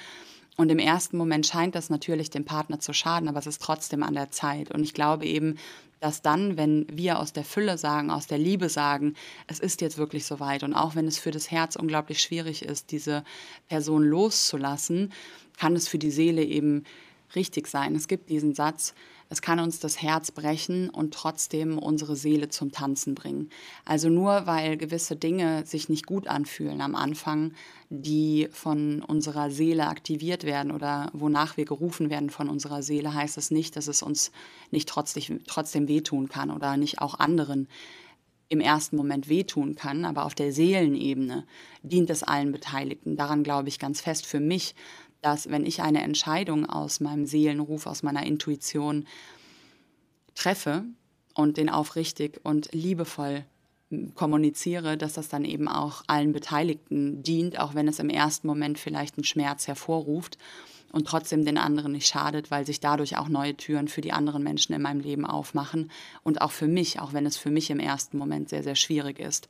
Und 0.56 0.70
im 0.70 0.78
ersten 0.78 1.18
Moment 1.18 1.46
scheint 1.46 1.74
das 1.74 1.90
natürlich 1.90 2.30
dem 2.30 2.46
Partner 2.46 2.80
zu 2.80 2.94
schaden, 2.94 3.28
aber 3.28 3.38
es 3.38 3.46
ist 3.46 3.60
trotzdem 3.60 4.02
an 4.02 4.14
der 4.14 4.30
Zeit. 4.30 4.70
Und 4.70 4.82
ich 4.82 4.94
glaube 4.94 5.26
eben, 5.26 5.56
dass 6.00 6.22
dann, 6.22 6.56
wenn 6.56 6.86
wir 6.90 7.18
aus 7.18 7.32
der 7.32 7.44
Fülle 7.44 7.78
sagen, 7.78 8.10
aus 8.10 8.26
der 8.26 8.38
Liebe 8.38 8.68
sagen, 8.68 9.14
es 9.46 9.60
ist 9.60 9.80
jetzt 9.80 9.98
wirklich 9.98 10.24
soweit 10.24 10.62
und 10.62 10.74
auch 10.74 10.94
wenn 10.94 11.06
es 11.06 11.18
für 11.18 11.30
das 11.30 11.50
Herz 11.50 11.76
unglaublich 11.76 12.20
schwierig 12.20 12.62
ist, 12.62 12.90
diese 12.90 13.24
Person 13.68 14.04
loszulassen, 14.04 15.12
kann 15.58 15.74
es 15.74 15.88
für 15.88 15.98
die 15.98 16.10
Seele 16.10 16.44
eben 16.44 16.84
richtig 17.34 17.66
sein. 17.66 17.94
Es 17.94 18.08
gibt 18.08 18.30
diesen 18.30 18.54
Satz, 18.54 18.94
es 19.28 19.42
kann 19.42 19.58
uns 19.58 19.80
das 19.80 20.00
Herz 20.00 20.30
brechen 20.30 20.88
und 20.88 21.12
trotzdem 21.12 21.78
unsere 21.78 22.16
Seele 22.16 22.48
zum 22.48 22.70
Tanzen 22.70 23.14
bringen. 23.14 23.50
Also 23.84 24.08
nur 24.08 24.46
weil 24.46 24.76
gewisse 24.76 25.16
Dinge 25.16 25.66
sich 25.66 25.88
nicht 25.88 26.06
gut 26.06 26.28
anfühlen 26.28 26.80
am 26.80 26.94
Anfang, 26.94 27.52
die 27.90 28.48
von 28.52 29.02
unserer 29.02 29.50
Seele 29.50 29.88
aktiviert 29.88 30.44
werden 30.44 30.70
oder 30.70 31.10
wonach 31.12 31.56
wir 31.56 31.64
gerufen 31.64 32.10
werden 32.10 32.30
von 32.30 32.48
unserer 32.48 32.82
Seele, 32.82 33.14
heißt 33.14 33.36
es 33.38 33.50
nicht, 33.50 33.76
dass 33.76 33.88
es 33.88 34.02
uns 34.02 34.30
nicht 34.70 34.88
trotzdem, 34.88 35.40
trotzdem 35.46 35.88
wehtun 35.88 36.28
kann 36.28 36.50
oder 36.50 36.76
nicht 36.76 37.00
auch 37.00 37.18
anderen 37.18 37.68
im 38.48 38.60
ersten 38.60 38.96
Moment 38.96 39.28
wehtun 39.28 39.74
kann, 39.74 40.04
aber 40.04 40.24
auf 40.24 40.34
der 40.34 40.52
Seelenebene 40.52 41.44
dient 41.82 42.10
es 42.10 42.22
allen 42.22 42.52
Beteiligten. 42.52 43.16
Daran 43.16 43.42
glaube 43.42 43.68
ich 43.68 43.80
ganz 43.80 44.00
fest 44.00 44.24
für 44.24 44.38
mich, 44.38 44.74
dass 45.22 45.50
wenn 45.50 45.66
ich 45.66 45.82
eine 45.82 46.02
Entscheidung 46.02 46.66
aus 46.66 47.00
meinem 47.00 47.26
Seelenruf, 47.26 47.86
aus 47.86 48.02
meiner 48.02 48.24
Intuition 48.24 49.06
treffe 50.34 50.84
und 51.34 51.56
den 51.56 51.68
aufrichtig 51.68 52.40
und 52.44 52.68
liebevoll 52.72 53.44
kommuniziere, 54.14 54.96
dass 54.96 55.14
das 55.14 55.28
dann 55.28 55.44
eben 55.44 55.68
auch 55.68 56.02
allen 56.06 56.32
Beteiligten 56.32 57.22
dient, 57.22 57.58
auch 57.58 57.74
wenn 57.74 57.88
es 57.88 57.98
im 57.98 58.10
ersten 58.10 58.46
Moment 58.46 58.78
vielleicht 58.78 59.16
einen 59.16 59.24
Schmerz 59.24 59.68
hervorruft 59.68 60.38
und 60.92 61.06
trotzdem 61.06 61.44
den 61.44 61.58
anderen 61.58 61.92
nicht 61.92 62.08
schadet, 62.08 62.50
weil 62.50 62.66
sich 62.66 62.80
dadurch 62.80 63.16
auch 63.16 63.28
neue 63.28 63.56
Türen 63.56 63.86
für 63.86 64.00
die 64.00 64.12
anderen 64.12 64.42
Menschen 64.42 64.74
in 64.74 64.82
meinem 64.82 65.00
Leben 65.00 65.24
aufmachen 65.24 65.90
und 66.24 66.40
auch 66.40 66.52
für 66.52 66.68
mich, 66.68 67.00
auch 67.00 67.12
wenn 67.12 67.26
es 67.26 67.36
für 67.36 67.50
mich 67.50 67.70
im 67.70 67.78
ersten 67.78 68.18
Moment 68.18 68.48
sehr, 68.48 68.62
sehr 68.62 68.76
schwierig 68.76 69.20
ist. 69.20 69.48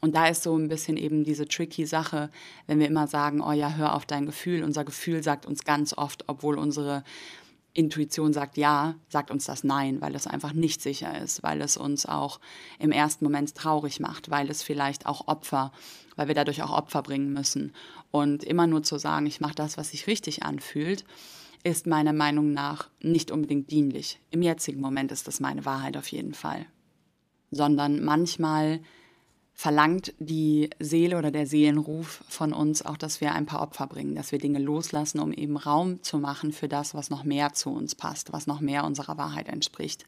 Und 0.00 0.14
da 0.14 0.28
ist 0.28 0.42
so 0.42 0.56
ein 0.56 0.68
bisschen 0.68 0.96
eben 0.96 1.24
diese 1.24 1.48
tricky 1.48 1.86
Sache, 1.86 2.30
wenn 2.66 2.78
wir 2.78 2.86
immer 2.86 3.06
sagen, 3.06 3.40
oh 3.40 3.52
ja, 3.52 3.74
hör 3.74 3.94
auf 3.94 4.06
dein 4.06 4.26
Gefühl. 4.26 4.62
Unser 4.62 4.84
Gefühl 4.84 5.22
sagt 5.22 5.46
uns 5.46 5.64
ganz 5.64 5.94
oft, 5.96 6.24
obwohl 6.28 6.58
unsere 6.58 7.02
Intuition 7.76 8.32
sagt 8.32 8.56
ja, 8.56 8.94
sagt 9.08 9.30
uns 9.30 9.44
das 9.44 9.62
nein, 9.62 10.00
weil 10.00 10.14
es 10.14 10.26
einfach 10.26 10.54
nicht 10.54 10.80
sicher 10.80 11.18
ist, 11.20 11.42
weil 11.42 11.60
es 11.60 11.76
uns 11.76 12.06
auch 12.06 12.40
im 12.78 12.90
ersten 12.90 13.24
Moment 13.24 13.54
traurig 13.54 14.00
macht, 14.00 14.30
weil 14.30 14.50
es 14.50 14.62
vielleicht 14.62 15.04
auch 15.06 15.28
Opfer, 15.28 15.72
weil 16.16 16.28
wir 16.28 16.34
dadurch 16.34 16.62
auch 16.62 16.72
Opfer 16.72 17.02
bringen 17.02 17.32
müssen. 17.32 17.74
Und 18.10 18.44
immer 18.44 18.66
nur 18.66 18.82
zu 18.82 18.98
sagen, 18.98 19.26
ich 19.26 19.40
mache 19.40 19.54
das, 19.54 19.76
was 19.76 19.90
sich 19.90 20.06
richtig 20.06 20.42
anfühlt, 20.42 21.04
ist 21.64 21.86
meiner 21.86 22.14
Meinung 22.14 22.52
nach 22.52 22.88
nicht 23.02 23.30
unbedingt 23.30 23.70
dienlich. 23.70 24.20
Im 24.30 24.40
jetzigen 24.40 24.80
Moment 24.80 25.12
ist 25.12 25.26
das 25.26 25.40
meine 25.40 25.64
Wahrheit 25.64 25.96
auf 25.96 26.08
jeden 26.08 26.32
Fall. 26.32 26.66
Sondern 27.50 28.02
manchmal 28.02 28.80
verlangt 29.58 30.12
die 30.18 30.68
Seele 30.78 31.16
oder 31.16 31.30
der 31.30 31.46
Seelenruf 31.46 32.22
von 32.28 32.52
uns 32.52 32.84
auch, 32.84 32.98
dass 32.98 33.22
wir 33.22 33.32
ein 33.32 33.46
paar 33.46 33.62
Opfer 33.62 33.86
bringen, 33.86 34.14
dass 34.14 34.30
wir 34.30 34.38
Dinge 34.38 34.58
loslassen, 34.58 35.18
um 35.18 35.32
eben 35.32 35.56
Raum 35.56 36.02
zu 36.02 36.18
machen 36.18 36.52
für 36.52 36.68
das, 36.68 36.94
was 36.94 37.08
noch 37.08 37.24
mehr 37.24 37.54
zu 37.54 37.70
uns 37.70 37.94
passt, 37.94 38.34
was 38.34 38.46
noch 38.46 38.60
mehr 38.60 38.84
unserer 38.84 39.16
Wahrheit 39.16 39.48
entspricht. 39.48 40.04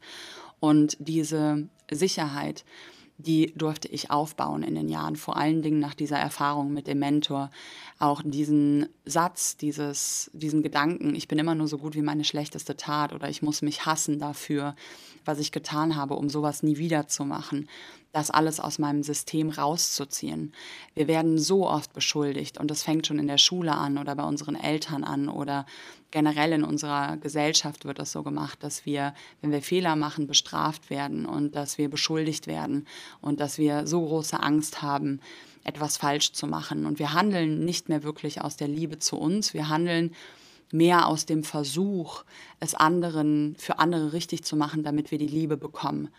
Und 0.59 0.97
diese 0.99 1.67
Sicherheit, 1.89 2.63
die 3.17 3.51
durfte 3.55 3.87
ich 3.87 4.11
aufbauen 4.11 4.61
in 4.61 4.75
den 4.75 4.87
Jahren, 4.87 5.15
vor 5.15 5.35
allen 5.35 5.63
Dingen 5.63 5.79
nach 5.79 5.95
dieser 5.95 6.19
Erfahrung 6.19 6.71
mit 6.71 6.85
dem 6.85 6.99
Mentor. 6.99 7.49
Auch 7.97 8.21
diesen 8.23 8.87
Satz, 9.03 9.57
dieses, 9.57 10.29
diesen 10.33 10.61
Gedanken, 10.61 11.15
ich 11.15 11.27
bin 11.27 11.39
immer 11.39 11.55
nur 11.55 11.67
so 11.67 11.79
gut 11.79 11.95
wie 11.95 12.03
meine 12.03 12.23
schlechteste 12.23 12.77
Tat 12.77 13.13
oder 13.13 13.27
ich 13.29 13.41
muss 13.41 13.63
mich 13.63 13.87
hassen 13.87 14.19
dafür, 14.19 14.75
was 15.25 15.39
ich 15.39 15.51
getan 15.51 15.95
habe, 15.95 16.13
um 16.13 16.29
sowas 16.29 16.61
nie 16.61 16.77
wieder 16.77 17.07
zu 17.07 17.25
machen 17.25 17.67
das 18.11 18.31
alles 18.31 18.59
aus 18.59 18.79
meinem 18.79 19.03
System 19.03 19.49
rauszuziehen. 19.49 20.53
Wir 20.95 21.07
werden 21.07 21.37
so 21.37 21.69
oft 21.69 21.93
beschuldigt 21.93 22.57
und 22.57 22.71
das 22.71 22.83
fängt 22.83 23.05
schon 23.05 23.19
in 23.19 23.27
der 23.27 23.37
Schule 23.37 23.73
an 23.73 23.97
oder 23.97 24.15
bei 24.15 24.23
unseren 24.23 24.55
Eltern 24.55 25.03
an 25.03 25.29
oder 25.29 25.65
generell 26.11 26.53
in 26.53 26.63
unserer 26.63 27.17
Gesellschaft 27.17 27.85
wird 27.85 27.99
das 27.99 28.11
so 28.11 28.23
gemacht, 28.23 28.63
dass 28.63 28.85
wir, 28.85 29.13
wenn 29.41 29.51
wir 29.51 29.61
Fehler 29.61 29.95
machen, 29.95 30.25
bestraft 30.25 30.89
werden 30.89 31.25
und 31.25 31.55
dass 31.55 31.77
wir 31.77 31.89
beschuldigt 31.89 32.47
werden 32.47 32.87
und 33.21 33.39
dass 33.39 33.59
wir 33.59 33.85
so 33.85 34.03
große 34.03 34.39
Angst 34.39 34.81
haben, 34.81 35.19
etwas 35.63 35.97
falsch 35.97 36.31
zu 36.31 36.47
machen. 36.47 36.85
Und 36.85 36.97
wir 36.97 37.13
handeln 37.13 37.63
nicht 37.63 37.89
mehr 37.89 38.03
wirklich 38.03 38.41
aus 38.41 38.55
der 38.55 38.67
Liebe 38.67 38.97
zu 38.97 39.17
uns, 39.17 39.53
wir 39.53 39.69
handeln 39.69 40.15
mehr 40.71 41.07
aus 41.07 41.25
dem 41.25 41.43
Versuch, 41.43 42.23
es 42.59 42.75
anderen 42.75 43.55
für 43.57 43.79
andere 43.79 44.13
richtig 44.13 44.43
zu 44.43 44.55
machen, 44.55 44.83
damit 44.83 45.11
wir 45.11 45.17
die 45.17 45.27
Liebe 45.27 45.57
bekommen. 45.57 46.09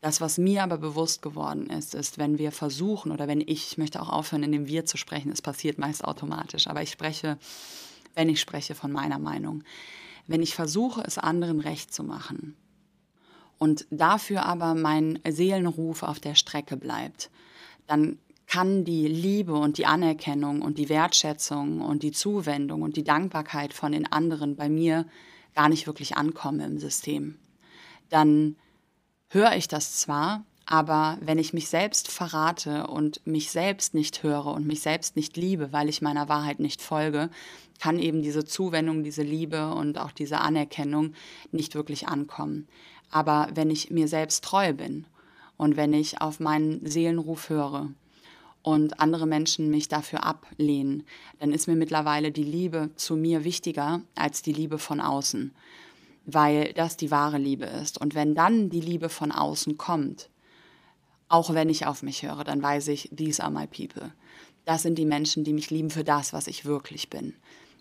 Das, 0.00 0.20
was 0.20 0.38
mir 0.38 0.62
aber 0.62 0.78
bewusst 0.78 1.20
geworden 1.20 1.68
ist, 1.68 1.94
ist, 1.94 2.16
wenn 2.16 2.38
wir 2.38 2.52
versuchen 2.52 3.12
oder 3.12 3.28
wenn 3.28 3.40
ich, 3.40 3.72
ich 3.72 3.78
möchte 3.78 4.00
auch 4.00 4.08
aufhören, 4.08 4.42
in 4.42 4.52
dem 4.52 4.66
Wir 4.66 4.86
zu 4.86 4.96
sprechen, 4.96 5.30
es 5.30 5.42
passiert 5.42 5.78
meist 5.78 6.04
automatisch, 6.04 6.68
aber 6.68 6.82
ich 6.82 6.90
spreche, 6.90 7.38
wenn 8.14 8.30
ich 8.30 8.40
spreche 8.40 8.74
von 8.74 8.92
meiner 8.92 9.18
Meinung, 9.18 9.62
wenn 10.26 10.42
ich 10.42 10.54
versuche, 10.54 11.02
es 11.04 11.18
anderen 11.18 11.60
recht 11.60 11.92
zu 11.92 12.02
machen 12.02 12.56
und 13.58 13.86
dafür 13.90 14.46
aber 14.46 14.74
mein 14.74 15.18
Seelenruf 15.28 16.02
auf 16.02 16.18
der 16.18 16.34
Strecke 16.34 16.78
bleibt, 16.78 17.30
dann 17.86 18.18
kann 18.46 18.84
die 18.84 19.06
Liebe 19.06 19.54
und 19.54 19.76
die 19.78 19.86
Anerkennung 19.86 20.62
und 20.62 20.78
die 20.78 20.88
Wertschätzung 20.88 21.82
und 21.82 22.02
die 22.02 22.10
Zuwendung 22.10 22.82
und 22.82 22.96
die 22.96 23.04
Dankbarkeit 23.04 23.74
von 23.74 23.92
den 23.92 24.10
anderen 24.10 24.56
bei 24.56 24.68
mir 24.68 25.06
gar 25.54 25.68
nicht 25.68 25.86
wirklich 25.86 26.16
ankommen 26.16 26.60
im 26.60 26.78
System. 26.78 27.36
Dann 28.08 28.56
höre 29.30 29.56
ich 29.56 29.68
das 29.68 29.96
zwar, 29.96 30.44
aber 30.66 31.18
wenn 31.20 31.38
ich 31.38 31.52
mich 31.52 31.68
selbst 31.68 32.08
verrate 32.08 32.86
und 32.86 33.26
mich 33.26 33.50
selbst 33.50 33.94
nicht 33.94 34.22
höre 34.22 34.46
und 34.46 34.66
mich 34.66 34.82
selbst 34.82 35.16
nicht 35.16 35.36
liebe, 35.36 35.72
weil 35.72 35.88
ich 35.88 36.02
meiner 36.02 36.28
Wahrheit 36.28 36.60
nicht 36.60 36.82
folge, 36.82 37.30
kann 37.80 37.98
eben 37.98 38.22
diese 38.22 38.44
Zuwendung, 38.44 39.02
diese 39.02 39.22
Liebe 39.22 39.72
und 39.72 39.98
auch 39.98 40.12
diese 40.12 40.38
Anerkennung 40.38 41.14
nicht 41.50 41.74
wirklich 41.74 42.08
ankommen. 42.08 42.68
Aber 43.10 43.48
wenn 43.54 43.70
ich 43.70 43.90
mir 43.90 44.06
selbst 44.06 44.44
treu 44.44 44.72
bin 44.72 45.06
und 45.56 45.76
wenn 45.76 45.92
ich 45.92 46.20
auf 46.20 46.40
meinen 46.40 46.84
Seelenruf 46.86 47.48
höre 47.48 47.88
und 48.62 49.00
andere 49.00 49.26
Menschen 49.26 49.70
mich 49.70 49.88
dafür 49.88 50.24
ablehnen, 50.24 51.04
dann 51.38 51.52
ist 51.52 51.66
mir 51.66 51.76
mittlerweile 51.76 52.30
die 52.30 52.44
Liebe 52.44 52.90
zu 52.96 53.16
mir 53.16 53.44
wichtiger 53.44 54.02
als 54.14 54.42
die 54.42 54.52
Liebe 54.52 54.78
von 54.78 55.00
außen, 55.00 55.52
weil 56.26 56.72
das 56.74 56.96
die 56.96 57.10
wahre 57.10 57.38
Liebe 57.38 57.66
ist. 57.66 58.00
Und 58.00 58.14
wenn 58.14 58.34
dann 58.34 58.70
die 58.70 58.80
Liebe 58.80 59.08
von 59.08 59.32
außen 59.32 59.78
kommt, 59.78 60.28
auch 61.28 61.54
wenn 61.54 61.68
ich 61.68 61.86
auf 61.86 62.02
mich 62.02 62.22
höre, 62.22 62.44
dann 62.44 62.62
weiß 62.62 62.88
ich, 62.88 63.10
these 63.16 63.42
are 63.42 63.52
my 63.52 63.66
people. 63.66 64.12
Das 64.64 64.82
sind 64.82 64.98
die 64.98 65.06
Menschen, 65.06 65.44
die 65.44 65.52
mich 65.52 65.70
lieben 65.70 65.90
für 65.90 66.04
das, 66.04 66.32
was 66.32 66.46
ich 66.46 66.64
wirklich 66.64 67.08
bin. 67.08 67.34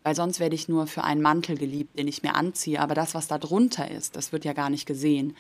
Weil 0.03 0.15
sonst 0.15 0.39
werde 0.39 0.55
ich 0.55 0.69
nur 0.69 0.88
für 0.88 1.03
einen 1.03 1.22
Mantel 1.22 1.58
geliebt, 1.58 1.98
den 1.98 2.08
ich 2.08 2.24
mir 2.24 2.36
anziehe. 2.36 2.79
Aber 2.79 2.96
das, 2.96 3.15
was 3.15 3.27
da 3.27 3.38
drunter 3.38 3.89
ist, 3.89 4.15
das 4.15 4.31
wird 4.31 4.46
ja 4.46 4.53
gar 4.53 4.69
nicht 4.69 4.86
gesehen. 4.86 5.36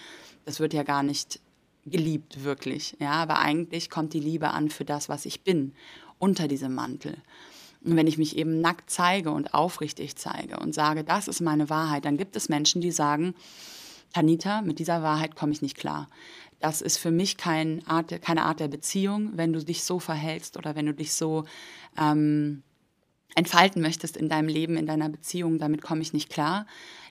Das 0.45 0.59
wird 0.59 0.73
ja 0.73 0.83
gar 0.83 1.03
nicht 1.03 1.39
geliebt, 1.85 2.43
wirklich. 2.43 2.97
Ja, 2.99 3.11
aber 3.11 3.39
eigentlich 3.39 3.89
kommt 3.89 4.13
die 4.13 4.19
Liebe 4.19 4.49
an 4.49 4.69
für 4.69 4.85
das, 4.85 5.07
was 5.07 5.25
ich 5.25 5.41
bin, 5.41 5.73
unter 6.17 6.47
diesem 6.47 6.75
Mantel. 6.75 7.17
Und 7.89 7.95
wenn 7.95 8.07
ich 8.07 8.17
mich 8.17 8.37
eben 8.37 8.61
nackt 8.61 8.89
zeige 8.89 9.31
und 9.31 9.53
aufrichtig 9.53 10.15
zeige 10.15 10.59
und 10.59 10.73
sage, 10.75 11.03
das 11.03 11.27
ist 11.27 11.41
meine 11.41 11.69
Wahrheit, 11.69 12.05
dann 12.05 12.17
gibt 12.17 12.35
es 12.35 12.47
Menschen, 12.47 12.81
die 12.81 12.91
sagen, 12.91 13.33
Tanita, 14.13 14.61
mit 14.61 14.79
dieser 14.79 15.01
Wahrheit 15.01 15.35
komme 15.35 15.51
ich 15.51 15.61
nicht 15.61 15.77
klar. 15.77 16.07
Das 16.59 16.81
ist 16.81 16.97
für 16.97 17.11
mich 17.11 17.37
kein 17.37 17.85
Art, 17.87 18.21
keine 18.21 18.43
Art 18.43 18.59
der 18.59 18.67
Beziehung, 18.67 19.31
wenn 19.33 19.53
du 19.53 19.63
dich 19.63 19.83
so 19.83 19.99
verhältst 19.99 20.55
oder 20.57 20.75
wenn 20.75 20.85
du 20.85 20.93
dich 20.93 21.13
so 21.13 21.45
ähm, 21.97 22.61
entfalten 23.33 23.81
möchtest 23.81 24.17
in 24.17 24.29
deinem 24.29 24.49
Leben, 24.49 24.77
in 24.77 24.85
deiner 24.85 25.09
Beziehung, 25.09 25.57
damit 25.57 25.81
komme 25.81 26.01
ich 26.01 26.13
nicht 26.13 26.29
klar 26.29 26.65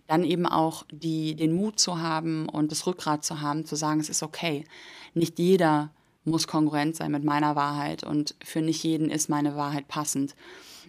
dann 0.09 0.25
eben 0.25 0.47
auch 0.47 0.85
die, 0.91 1.37
den 1.37 1.53
Mut 1.53 1.79
zu 1.79 2.01
haben 2.01 2.49
und 2.49 2.73
das 2.73 2.87
Rückgrat 2.87 3.25
zu 3.25 3.43
haben, 3.43 3.67
zu 3.67 3.77
sagen, 3.77 4.01
es 4.01 4.09
ist 4.09 4.23
okay. 4.23 4.65
Nicht 5.13 5.39
jeder 5.39 5.91
muss 6.29 6.47
kongruent 6.47 6.97
sein 6.97 7.13
mit 7.13 7.25
meiner 7.25 7.57
Wahrheit 7.57 8.05
und 8.05 8.35
für 8.43 8.63
nicht 8.63 8.83
jeden 8.85 9.11
ist 9.11 9.29
meine 9.29 9.57
Wahrheit 9.57 9.89
passend. 9.89 10.35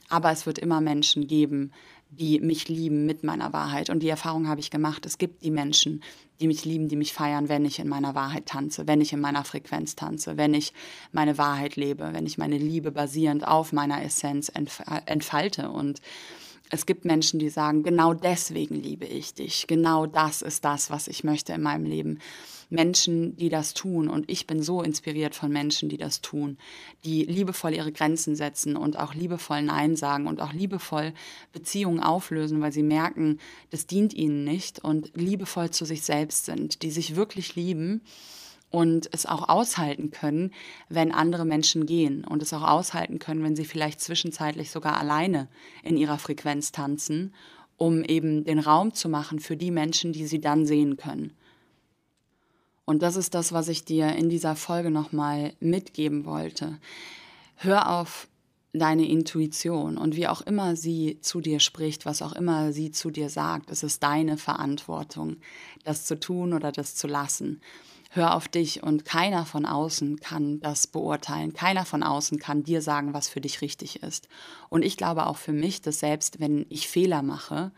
Aber 0.09 0.31
es 0.31 0.45
wird 0.45 0.59
immer 0.59 0.81
Menschen 0.81 1.27
geben, 1.27 1.71
die 2.09 2.39
mich 2.39 2.67
lieben 2.67 3.05
mit 3.05 3.23
meiner 3.23 3.53
Wahrheit. 3.53 3.89
Und 3.89 4.01
die 4.01 4.09
Erfahrung 4.09 4.47
habe 4.47 4.59
ich 4.59 4.71
gemacht. 4.71 5.05
Es 5.05 5.19
gibt 5.19 5.43
die 5.43 5.51
Menschen, 5.51 6.01
die 6.39 6.47
mich 6.47 6.65
lieben, 6.65 6.87
die 6.87 6.95
mich 6.95 7.13
feiern, 7.13 7.49
wenn 7.49 7.65
ich 7.65 7.79
in 7.79 7.87
meiner 7.87 8.15
Wahrheit 8.15 8.47
tanze, 8.47 8.87
wenn 8.87 9.01
ich 9.01 9.13
in 9.13 9.19
meiner 9.19 9.43
Frequenz 9.43 9.95
tanze, 9.95 10.37
wenn 10.37 10.53
ich 10.53 10.73
meine 11.11 11.37
Wahrheit 11.37 11.75
lebe, 11.75 12.09
wenn 12.13 12.25
ich 12.25 12.37
meine 12.37 12.57
Liebe 12.57 12.91
basierend 12.91 13.47
auf 13.47 13.73
meiner 13.73 14.03
Essenz 14.03 14.51
entfalte. 15.05 15.69
Und 15.69 16.01
es 16.71 16.85
gibt 16.85 17.05
Menschen, 17.05 17.39
die 17.39 17.49
sagen, 17.49 17.83
genau 17.83 18.13
deswegen 18.13 18.75
liebe 18.75 19.05
ich 19.05 19.33
dich. 19.33 19.67
Genau 19.67 20.05
das 20.05 20.41
ist 20.41 20.65
das, 20.65 20.89
was 20.89 21.07
ich 21.07 21.23
möchte 21.23 21.53
in 21.53 21.61
meinem 21.61 21.85
Leben. 21.85 22.19
Menschen, 22.69 23.35
die 23.35 23.49
das 23.49 23.73
tun. 23.73 24.07
Und 24.07 24.29
ich 24.29 24.47
bin 24.47 24.61
so 24.61 24.81
inspiriert 24.81 25.35
von 25.35 25.51
Menschen, 25.51 25.89
die 25.89 25.97
das 25.97 26.21
tun, 26.21 26.57
die 27.03 27.23
liebevoll 27.25 27.73
ihre 27.73 27.91
Grenzen 27.91 28.35
setzen 28.35 28.75
und 28.75 28.97
auch 28.97 29.13
liebevoll 29.13 29.63
Nein 29.63 29.95
sagen 29.95 30.27
und 30.27 30.41
auch 30.41 30.53
liebevoll 30.53 31.13
Beziehungen 31.51 31.99
auflösen, 31.99 32.61
weil 32.61 32.71
sie 32.71 32.83
merken, 32.83 33.39
das 33.71 33.87
dient 33.87 34.13
ihnen 34.13 34.43
nicht 34.43 34.83
und 34.83 35.11
liebevoll 35.15 35.71
zu 35.71 35.85
sich 35.85 36.03
selbst 36.03 36.45
sind, 36.45 36.83
die 36.83 36.91
sich 36.91 37.15
wirklich 37.15 37.55
lieben 37.55 38.01
und 38.71 39.09
es 39.13 39.25
auch 39.25 39.49
aushalten 39.49 40.11
können, 40.11 40.51
wenn 40.89 41.11
andere 41.11 41.45
Menschen 41.45 41.85
gehen 41.85 42.23
und 42.23 42.43
es 42.43 42.53
auch 42.53 42.61
aushalten 42.61 43.19
können, 43.19 43.43
wenn 43.43 43.55
sie 43.55 43.65
vielleicht 43.65 43.99
zwischenzeitlich 43.99 44.69
sogar 44.69 44.99
alleine 44.99 45.47
in 45.83 45.97
ihrer 45.97 46.19
Frequenz 46.19 46.71
tanzen, 46.71 47.33
um 47.77 48.03
eben 48.03 48.43
den 48.43 48.59
Raum 48.59 48.93
zu 48.93 49.09
machen 49.09 49.39
für 49.39 49.57
die 49.57 49.71
Menschen, 49.71 50.13
die 50.13 50.27
sie 50.27 50.39
dann 50.39 50.65
sehen 50.65 50.97
können. 50.97 51.33
Und 52.89 53.03
das 53.03 53.17
ist 53.17 53.35
das, 53.35 53.53
was 53.53 53.67
ich 53.67 53.85
dir 53.85 54.15
in 54.15 54.29
dieser 54.29 54.55
Folge 54.55 54.89
nochmal 54.89 55.53
mitgeben 55.59 56.25
wollte. 56.25 56.79
Hör 57.55 57.99
auf 57.99 58.27
deine 58.73 59.07
Intuition 59.07 59.95
und 59.95 60.15
wie 60.15 60.27
auch 60.27 60.41
immer 60.41 60.75
sie 60.75 61.19
zu 61.21 61.39
dir 61.39 61.59
spricht, 61.59 62.07
was 62.07 62.23
auch 62.23 62.33
immer 62.33 62.73
sie 62.73 62.89
zu 62.89 63.11
dir 63.11 63.29
sagt, 63.29 63.69
es 63.69 63.83
ist 63.83 64.01
deine 64.01 64.37
Verantwortung, 64.37 65.37
das 65.83 66.05
zu 66.05 66.19
tun 66.19 66.51
oder 66.51 66.71
das 66.71 66.95
zu 66.95 67.05
lassen 67.05 67.61
hör 68.11 68.33
auf 68.35 68.47
dich 68.47 68.81
und 68.81 69.05
keiner 69.05 69.45
von 69.45 69.67
außen 69.67 70.19
kann 70.19 70.59
das 70.61 70.87
beurteilen. 70.87 71.53
Keiner 71.53 71.85
von 71.85 72.01
außen 72.01 72.39
kann 72.39 72.63
dir 72.63 72.81
sagen, 72.81 73.13
was 73.13 73.29
für 73.29 73.39
dich 73.39 73.61
richtig 73.61 74.01
ist. 74.01 74.27
Und 74.69 74.83
ich 74.83 74.97
glaube 74.97 75.27
auch 75.27 75.37
für 75.37 75.53
mich, 75.53 75.83
dass 75.83 75.99
selbst 75.99 76.39
wenn 76.39 76.65
ich 76.69 76.87
Fehler 76.87 77.21
mache, 77.21 77.71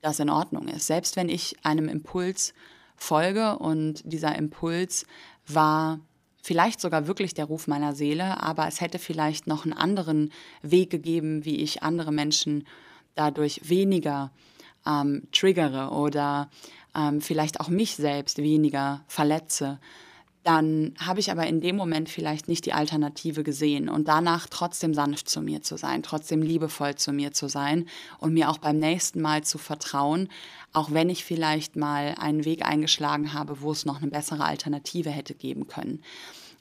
das 0.00 0.20
in 0.20 0.30
Ordnung 0.30 0.68
ist. 0.68 0.86
Selbst 0.86 1.16
wenn 1.16 1.28
ich 1.28 1.56
einem 1.64 1.88
Impuls 1.88 2.54
folge 2.96 3.58
und 3.58 4.02
dieser 4.04 4.36
Impuls 4.36 5.06
war 5.46 6.00
vielleicht 6.42 6.80
sogar 6.80 7.06
wirklich 7.06 7.34
der 7.34 7.46
Ruf 7.46 7.66
meiner 7.66 7.94
Seele, 7.94 8.42
aber 8.42 8.68
es 8.68 8.80
hätte 8.80 8.98
vielleicht 8.98 9.46
noch 9.46 9.64
einen 9.64 9.72
anderen 9.72 10.30
Weg 10.62 10.90
gegeben, 10.90 11.44
wie 11.44 11.56
ich 11.56 11.82
andere 11.82 12.12
Menschen 12.12 12.66
dadurch 13.14 13.68
weniger 13.68 14.30
ähm, 14.86 15.22
triggere 15.32 15.90
oder 15.90 16.50
ähm, 16.94 17.20
vielleicht 17.20 17.60
auch 17.60 17.68
mich 17.68 17.96
selbst 17.96 18.38
weniger 18.38 19.04
verletze, 19.08 19.80
dann 20.44 20.92
habe 20.98 21.20
ich 21.20 21.30
aber 21.30 21.46
in 21.46 21.62
dem 21.62 21.74
Moment 21.74 22.10
vielleicht 22.10 22.48
nicht 22.48 22.66
die 22.66 22.74
Alternative 22.74 23.42
gesehen 23.42 23.88
und 23.88 24.08
danach 24.08 24.46
trotzdem 24.48 24.92
sanft 24.92 25.28
zu 25.28 25.40
mir 25.40 25.62
zu 25.62 25.78
sein, 25.78 26.02
trotzdem 26.02 26.42
liebevoll 26.42 26.94
zu 26.96 27.12
mir 27.12 27.32
zu 27.32 27.48
sein 27.48 27.88
und 28.18 28.34
mir 28.34 28.50
auch 28.50 28.58
beim 28.58 28.78
nächsten 28.78 29.22
Mal 29.22 29.42
zu 29.42 29.56
vertrauen, 29.56 30.28
auch 30.74 30.92
wenn 30.92 31.08
ich 31.08 31.24
vielleicht 31.24 31.76
mal 31.76 32.14
einen 32.18 32.44
Weg 32.44 32.64
eingeschlagen 32.64 33.32
habe, 33.32 33.62
wo 33.62 33.72
es 33.72 33.86
noch 33.86 34.02
eine 34.02 34.10
bessere 34.10 34.44
Alternative 34.44 35.10
hätte 35.10 35.34
geben 35.34 35.66
können 35.66 36.02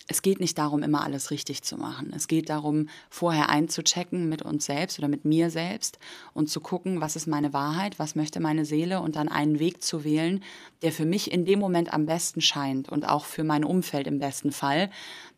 es 0.08 0.22
geht 0.22 0.40
nicht 0.40 0.58
darum, 0.58 0.84
immer 0.84 1.04
alles 1.04 1.32
richtig 1.32 1.64
zu 1.64 1.78
machen. 1.78 2.12
Es 2.14 2.28
geht 2.28 2.50
darum, 2.50 2.90
vorher 3.10 3.50
einzuchecken 3.50 4.28
mit 4.28 4.42
uns 4.42 4.66
selbst 4.66 5.00
oder 5.00 5.08
mit 5.08 5.24
mir 5.24 5.50
selbst 5.50 5.98
und 6.34 6.50
zu 6.50 6.60
gucken, 6.60 7.00
was 7.00 7.16
ist 7.16 7.28
meine 7.28 7.54
Wahrheit, 7.54 8.00
was 8.00 8.16
möchte 8.16 8.42
meine 8.42 8.66
Seele 8.66 9.00
und 9.00 9.16
dann 9.16 9.30
einen 9.30 9.60
Weg 9.60 9.82
zu 9.82 10.04
wählen, 10.04 10.44
der 10.82 10.92
für 10.92 11.06
mich 11.06 11.32
in 11.32 11.46
dem 11.46 11.60
Moment 11.60 11.94
am 11.94 12.06
besten 12.06 12.42
scheint 12.42 12.90
und 12.90 13.08
auch 13.08 13.24
für 13.24 13.46
mein 13.46 13.64
Umfeld 13.64 14.08
im 14.08 14.20
besten 14.20 14.52
Fall 14.52 14.90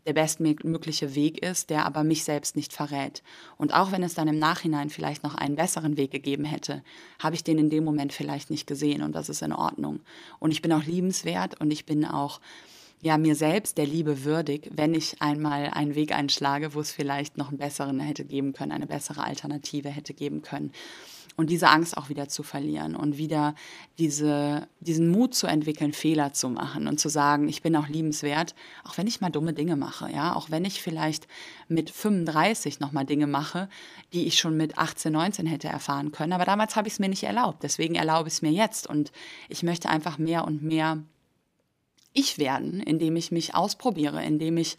der 0.08 0.14
bestmögliche 0.14 1.16
Weg 1.16 1.44
ist, 1.44 1.70
der 1.70 1.86
aber 1.86 2.04
mich 2.04 2.24
selbst 2.24 2.56
nicht 2.56 2.74
verrät. 2.74 3.24
Und 3.58 3.74
auch 3.74 3.92
wenn 3.92 4.04
es 4.04 4.14
dann 4.14 4.28
im 4.28 4.38
Nachhinein 4.38 4.90
vielleicht 4.90 5.24
noch 5.24 5.36
einen 5.36 5.56
besseren 5.56 5.98
Weg 5.98 6.12
gegeben 6.12 6.46
hätte, 6.46 6.84
habe 7.20 7.36
ich 7.36 7.44
den 7.44 7.58
in 7.58 7.70
dem 7.70 7.84
Moment 7.84 8.14
vielleicht 8.14 8.50
nicht 8.50 8.68
gesehen 8.68 9.02
und 9.02 9.14
das 9.14 9.30
ist 9.30 9.42
in 9.42 9.54
Ordnung. 9.54 10.02
Und 10.40 10.52
ich 10.52 10.62
bin 10.62 10.72
auch 10.74 10.84
liebenswert 10.84 11.60
und 11.60 11.72
ich 11.72 11.86
bin 11.86 12.06
auch 12.06 12.40
ja 13.06 13.20
mir 13.20 13.36
selbst 13.36 13.78
der 13.78 13.86
Liebe 13.86 14.24
würdig, 14.24 14.72
wenn 14.74 14.96
ich 14.96 15.22
einmal 15.22 15.70
einen 15.70 15.94
Weg 15.94 16.12
einschlage, 16.12 16.74
wo 16.74 16.80
es 16.80 16.92
vielleicht 16.92 17.38
noch 17.38 17.50
einen 17.50 17.60
besseren 17.60 18.00
hätte 18.00 18.26
geben 18.26 18.52
können, 18.52 18.72
eine 18.72 18.88
bessere 18.88 19.24
Alternative 19.24 19.90
hätte 19.90 20.16
geben 20.16 20.42
können. 20.42 20.72
Und 21.38 21.52
diese 21.52 21.68
Angst 21.68 21.98
auch 21.98 22.10
wieder 22.10 22.30
zu 22.30 22.42
verlieren 22.42 22.96
und 22.96 23.18
wieder 23.18 23.54
diese, 24.00 24.68
diesen 24.80 25.10
Mut 25.10 25.36
zu 25.36 25.46
entwickeln, 25.46 25.94
Fehler 25.94 26.34
zu 26.34 26.50
machen 26.50 26.88
und 26.88 27.00
zu 27.00 27.10
sagen, 27.10 27.48
ich 27.48 27.62
bin 27.62 27.76
auch 27.76 27.90
liebenswert, 27.90 28.56
auch 28.86 28.98
wenn 28.98 29.06
ich 29.06 29.22
mal 29.22 29.30
dumme 29.30 29.54
Dinge 29.54 29.76
mache, 29.76 30.10
ja, 30.12 30.34
auch 30.36 30.50
wenn 30.50 30.66
ich 30.66 30.82
vielleicht 30.82 31.28
mit 31.68 31.92
35 31.92 32.80
nochmal 32.80 33.06
Dinge 33.06 33.28
mache, 33.28 33.70
die 34.14 34.26
ich 34.26 34.40
schon 34.40 34.58
mit 34.58 34.80
18, 34.80 35.14
19 35.14 35.46
hätte 35.46 35.68
erfahren 35.68 36.12
können. 36.12 36.34
Aber 36.34 36.46
damals 36.46 36.76
habe 36.76 36.88
ich 36.88 36.96
es 36.96 37.00
mir 37.00 37.10
nicht 37.10 37.24
erlaubt. 37.24 37.62
Deswegen 37.62 37.96
erlaube 37.96 38.30
ich 38.30 38.36
es 38.36 38.42
mir 38.42 38.52
jetzt. 38.52 38.88
Und 38.88 39.12
ich 39.48 39.62
möchte 39.62 39.90
einfach 39.90 40.18
mehr 40.18 40.46
und 40.46 40.64
mehr 40.64 41.04
ich 42.16 42.40
werden, 42.40 42.80
indem 42.80 43.16
ich 43.18 43.32
mich 43.32 43.54
ausprobiere, 43.54 44.24
indem 44.24 44.58
ich 44.58 44.78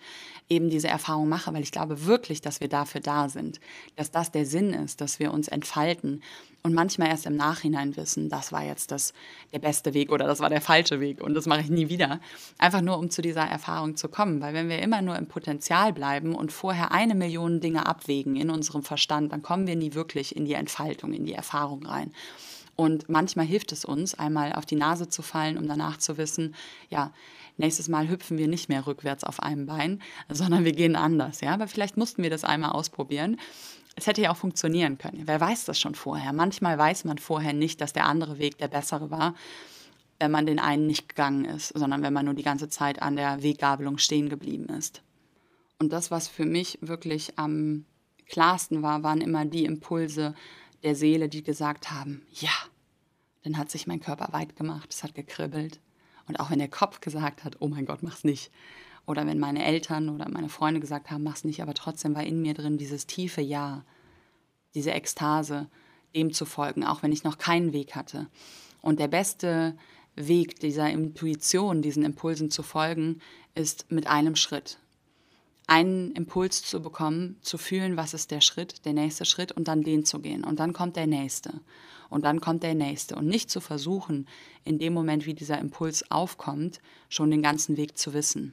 eben 0.49 0.71
diese 0.71 0.89
Erfahrung 0.89 1.29
mache, 1.29 1.53
weil 1.53 1.63
ich 1.63 1.73
glaube 1.73 2.07
wirklich, 2.07 2.41
dass 2.41 2.61
wir 2.61 2.69
dafür 2.69 3.01
da 3.01 3.29
sind, 3.29 3.61
dass 3.97 4.11
das 4.11 4.33
der 4.33 4.47
Sinn 4.47 4.73
ist, 4.73 5.01
dass 5.01 5.19
wir 5.19 5.33
uns 5.33 5.49
entfalten 5.49 6.23
und 6.63 6.73
manchmal 6.73 7.09
erst 7.09 7.27
im 7.27 7.37
Nachhinein 7.37 7.97
wissen, 7.97 8.29
das 8.29 8.53
war 8.53 8.65
jetzt 8.65 8.91
das, 8.91 9.13
der 9.53 9.59
beste 9.59 9.93
Weg 9.93 10.11
oder 10.11 10.27
das 10.27 10.41
war 10.41 10.49
der 10.49 10.61
falsche 10.61 10.99
Weg 11.01 11.21
und 11.21 11.35
das 11.35 11.47
mache 11.47 11.61
ich 11.61 11.69
nie 11.69 11.89
wieder. 11.89 12.21
Einfach 12.59 12.81
nur, 12.81 12.99
um 12.99 13.11
zu 13.11 13.23
dieser 13.23 13.43
Erfahrung 13.45 13.97
zu 13.97 14.09
kommen, 14.09 14.41
weil 14.41 14.55
wenn 14.55 14.69
wir 14.69 14.81
immer 14.81 15.03
nur 15.03 15.17
im 15.17 15.29
Potenzial 15.29 15.93
bleiben 15.93 16.35
und 16.35 16.53
vorher 16.53 16.93
eine 16.93 17.15
Million 17.15 17.61
Dinge 17.61 17.87
abwägen 17.87 18.37
in 18.37 18.51
unserem 18.51 18.83
Verstand, 18.83 19.33
dann 19.33 19.43
kommen 19.43 19.67
wir 19.67 19.77
nie 19.77 19.95
wirklich 19.95 20.35
in 20.35 20.45
die 20.45 20.55
Entfaltung, 20.55 21.13
in 21.13 21.25
die 21.25 21.35
Erfahrung 21.35 21.85
rein. 21.85 22.13
Und 22.77 23.09
manchmal 23.09 23.47
hilft 23.47 23.73
es 23.73 23.85
uns, 23.85 24.15
einmal 24.15 24.53
auf 24.53 24.67
die 24.67 24.77
Nase 24.77 25.09
zu 25.09 25.23
fallen, 25.23 25.57
um 25.57 25.67
danach 25.67 25.97
zu 25.97 26.19
wissen, 26.19 26.55
ja, 26.91 27.13
nächstes 27.57 27.89
Mal 27.89 28.09
hüpfen 28.09 28.37
wir 28.37 28.49
nicht 28.49 28.69
mehr 28.69 28.87
rückwärts 28.87 29.25
auf 29.25 29.43
einem 29.43 29.67
Bein, 29.67 30.03
sondern 30.29 30.65
wir 30.65 30.73
gehen 30.73 30.95
anders. 30.95 31.41
Ja, 31.41 31.55
aber 31.55 31.69
vielleicht 31.69 31.97
mussten 31.97 32.23
wir 32.23 32.31
das 32.31 32.45
einmal 32.45 32.73
ausprobieren. 32.73 33.39
Es 33.97 34.07
hätte 34.07 34.21
ja 34.21 34.31
auch 34.31 34.37
funktionieren 34.37 34.99
können. 34.99 35.23
Wer 35.25 35.41
weiß 35.41 35.65
das 35.65 35.81
schon 35.81 35.95
vorher? 35.95 36.35
Manchmal 36.35 36.77
weiß 36.77 37.05
man 37.05 37.17
vorher 37.17 37.55
nicht, 37.55 37.81
dass 37.81 37.95
der 37.95 38.05
andere 38.05 38.39
Weg 38.39 38.59
der 38.59 38.69
bessere 38.69 39.11
war, 39.11 39.35
wenn 40.19 40.31
man 40.31 40.45
den 40.45 40.59
einen 40.59 40.87
nicht 40.87 41.09
gegangen 41.09 41.47
ist, 41.47 41.69
sondern 41.69 42.03
wenn 42.03 42.13
man 42.13 42.27
nur 42.27 42.35
die 42.35 42.43
ganze 42.43 42.69
Zeit 42.69 43.01
an 43.01 43.17
der 43.17 43.43
Weggabelung 43.43 43.97
stehen 43.97 44.29
geblieben 44.29 44.67
ist. 44.67 45.03
Und 45.79 45.93
das, 45.93 46.11
was 46.11 46.29
für 46.29 46.45
mich 46.45 46.79
wirklich 46.83 47.39
am 47.39 47.87
klarsten 48.29 48.83
war, 48.83 49.03
waren 49.03 49.21
immer 49.21 49.45
die 49.45 49.65
Impulse, 49.65 50.35
der 50.83 50.95
Seele, 50.95 51.29
die 51.29 51.43
gesagt 51.43 51.91
haben, 51.91 52.23
ja, 52.33 52.51
dann 53.43 53.57
hat 53.57 53.71
sich 53.71 53.87
mein 53.87 54.01
Körper 54.01 54.33
weit 54.33 54.57
gemacht, 54.57 54.93
es 54.93 55.03
hat 55.03 55.15
gekribbelt. 55.15 55.81
Und 56.29 56.41
auch 56.41 56.51
wenn 56.51 56.59
der 56.59 56.69
Kopf 56.69 57.01
gesagt 57.01 57.45
hat, 57.45 57.57
oh 57.61 57.69
mein 57.69 57.87
Gott, 57.87 58.03
mach's 58.03 58.25
nicht. 58.25 58.51
Oder 59.07 59.27
wenn 59.27 59.39
meine 59.39 59.65
Eltern 59.65 60.09
oder 60.09 60.29
meine 60.29 60.49
Freunde 60.49 60.81
gesagt 60.81 61.11
haben, 61.11 61.23
mach's 61.23 61.45
nicht, 61.45 61.63
aber 61.63 61.75
trotzdem 61.75 62.15
war 62.15 62.25
in 62.25 62.43
mir 62.43 62.55
drin 62.55 62.79
dieses 62.79 63.07
tiefe 63.07 63.41
Ja, 63.41 63.85
diese 64.75 64.91
Ekstase, 64.91 65.69
dem 66.15 66.33
zu 66.33 66.45
folgen, 66.45 66.85
auch 66.85 67.03
wenn 67.03 67.13
ich 67.13 67.23
noch 67.23 67.39
keinen 67.39 67.73
Weg 67.73 67.95
hatte. 67.95 68.27
Und 68.83 68.99
der 68.99 69.09
beste 69.09 69.77
Weg 70.17 70.59
dieser 70.61 70.91
Intuition, 70.91 71.83
diesen 71.83 72.05
Impulsen 72.05 72.51
zu 72.51 72.63
folgen, 72.63 73.21
ist 73.55 73.91
mit 73.93 74.07
einem 74.07 74.35
Schritt 74.35 74.79
einen 75.67 76.13
Impuls 76.13 76.63
zu 76.63 76.81
bekommen, 76.81 77.39
zu 77.43 77.59
fühlen, 77.59 77.97
was 77.97 78.15
ist 78.15 78.31
der 78.31 78.41
Schritt, 78.41 78.85
der 78.85 78.93
nächste 78.93 79.25
Schritt 79.25 79.53
und 79.53 79.69
dann 79.69 79.83
den 79.83 80.05
zu 80.05 80.21
gehen. 80.21 80.45
Und 80.45 80.61
dann 80.61 80.73
kommt 80.73 80.97
der 80.97 81.07
nächste. 81.07 81.61
Und 82.09 82.25
dann 82.25 82.41
kommt 82.41 82.63
der 82.63 82.75
nächste. 82.75 83.17
Und 83.17 83.27
nicht 83.27 83.51
zu 83.51 83.61
versuchen, 83.61 84.29
in 84.65 84.79
dem 84.79 84.93
Moment, 84.93 85.27
wie 85.27 85.35
dieser 85.35 85.59
Impuls 85.59 86.09
aufkommt, 86.11 86.81
schon 87.09 87.31
den 87.31 87.43
ganzen 87.43 87.77
Weg 87.77 87.99
zu 87.99 88.15
wissen. 88.15 88.53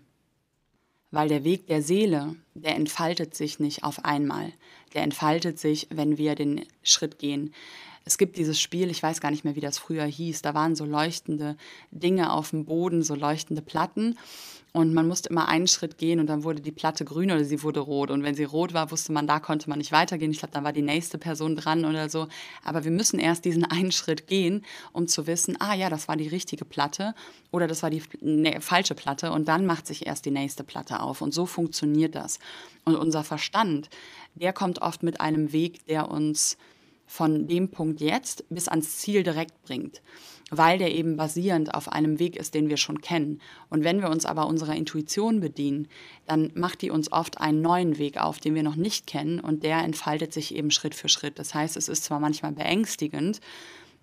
Weil 1.12 1.28
der 1.30 1.44
Weg 1.44 1.68
der 1.68 1.84
Seele, 1.84 2.36
der 2.56 2.76
entfaltet 2.76 3.36
sich 3.36 3.60
nicht 3.60 3.84
auf 3.84 4.04
einmal. 4.04 4.52
Der 4.96 5.04
entfaltet 5.04 5.60
sich, 5.60 5.88
wenn 5.92 6.18
wir 6.18 6.34
den 6.34 6.66
Schritt 6.82 7.20
gehen. 7.20 7.54
Es 8.06 8.18
gibt 8.18 8.38
dieses 8.38 8.60
Spiel, 8.60 8.90
ich 8.90 9.02
weiß 9.02 9.22
gar 9.22 9.32
nicht 9.32 9.46
mehr, 9.46 9.56
wie 9.56 9.62
das 9.62 9.78
früher 9.78 10.06
hieß, 10.06 10.42
da 10.42 10.54
waren 10.54 10.76
so 10.76 10.86
leuchtende 10.86 11.56
Dinge 11.92 12.34
auf 12.34 12.50
dem 12.50 12.66
Boden, 12.66 13.02
so 13.04 13.16
leuchtende 13.16 13.62
Platten. 13.62 14.18
Und 14.76 14.92
man 14.92 15.08
musste 15.08 15.30
immer 15.30 15.48
einen 15.48 15.68
Schritt 15.68 16.00
gehen 16.00 16.20
und 16.20 16.26
dann 16.26 16.44
wurde 16.44 16.60
die 16.60 16.72
Platte 16.72 17.06
grün 17.06 17.30
oder 17.30 17.46
sie 17.46 17.62
wurde 17.62 17.80
rot. 17.80 18.10
Und 18.10 18.24
wenn 18.24 18.34
sie 18.34 18.44
rot 18.44 18.74
war, 18.74 18.90
wusste 18.90 19.12
man, 19.12 19.28
da 19.28 19.40
konnte 19.40 19.70
man 19.70 19.78
nicht 19.78 19.92
weitergehen. 19.92 20.32
Ich 20.32 20.40
glaube, 20.40 20.52
dann 20.52 20.64
war 20.64 20.74
die 20.74 20.82
nächste 20.82 21.20
Person 21.20 21.56
dran 21.56 21.86
oder 21.86 22.10
so. 22.10 22.28
Aber 22.64 22.84
wir 22.84 22.90
müssen 22.90 23.20
erst 23.20 23.46
diesen 23.46 23.64
einen 23.72 23.92
Schritt 23.92 24.26
gehen, 24.26 24.66
um 24.92 25.08
zu 25.08 25.28
wissen, 25.28 25.62
ah 25.62 25.76
ja, 25.76 25.92
das 25.92 26.08
war 26.08 26.18
die 26.18 26.28
richtige 26.28 26.66
Platte 26.66 27.14
oder 27.52 27.68
das 27.68 27.84
war 27.84 27.92
die 27.92 28.02
ne, 28.20 28.62
falsche 28.62 28.96
Platte. 28.96 29.32
Und 29.32 29.48
dann 29.48 29.68
macht 29.68 29.86
sich 29.86 30.08
erst 30.08 30.26
die 30.26 30.32
nächste 30.32 30.64
Platte 30.64 31.02
auf. 31.02 31.22
Und 31.22 31.36
so 31.36 31.46
funktioniert 31.46 32.16
das. 32.16 32.40
Und 32.84 32.96
unser 32.96 33.24
Verstand, 33.24 33.92
der 34.34 34.54
kommt 34.54 34.82
oft 34.82 35.04
mit 35.04 35.22
einem 35.22 35.54
Weg, 35.54 35.86
der 35.86 36.10
uns 36.10 36.58
von 37.14 37.48
dem 37.48 37.70
Punkt 37.70 38.02
jetzt 38.02 38.44
bis 38.50 38.68
ans 38.68 38.98
Ziel 38.98 39.22
direkt 39.22 39.62
bringt 39.64 40.02
weil 40.58 40.78
der 40.78 40.94
eben 40.94 41.18
basierend 41.18 41.74
auf 41.74 41.92
einem 41.92 42.20
Weg 42.20 42.36
ist, 42.36 42.54
den 42.54 42.70
wir 42.70 42.78
schon 42.78 43.02
kennen. 43.02 43.42
Und 43.70 43.84
wenn 43.84 44.02
wir 44.02 44.10
uns 44.10 44.26
aber 44.26 44.46
unserer 44.46 44.76
Intuition 44.76 45.40
bedienen, 45.40 45.88
dann 46.28 46.52
macht 46.54 46.84
die 46.84 46.92
uns 46.92 47.12
oft 47.12 47.40
einen 47.40 47.62
neuen 47.62 47.98
Weg 47.98 48.18
auf, 48.18 48.40
den 48.40 48.54
wir 48.54 48.62
noch 48.62 48.76
nicht 48.76 49.08
kennen 49.08 49.40
und 49.40 49.64
der 49.64 49.80
entfaltet 49.80 50.32
sich 50.32 50.54
eben 50.54 50.70
Schritt 50.70 50.94
für 50.94 51.10
Schritt. 51.10 51.40
Das 51.40 51.56
heißt, 51.56 51.76
es 51.76 51.88
ist 51.90 52.04
zwar 52.04 52.20
manchmal 52.20 52.52
beängstigend, 52.52 53.40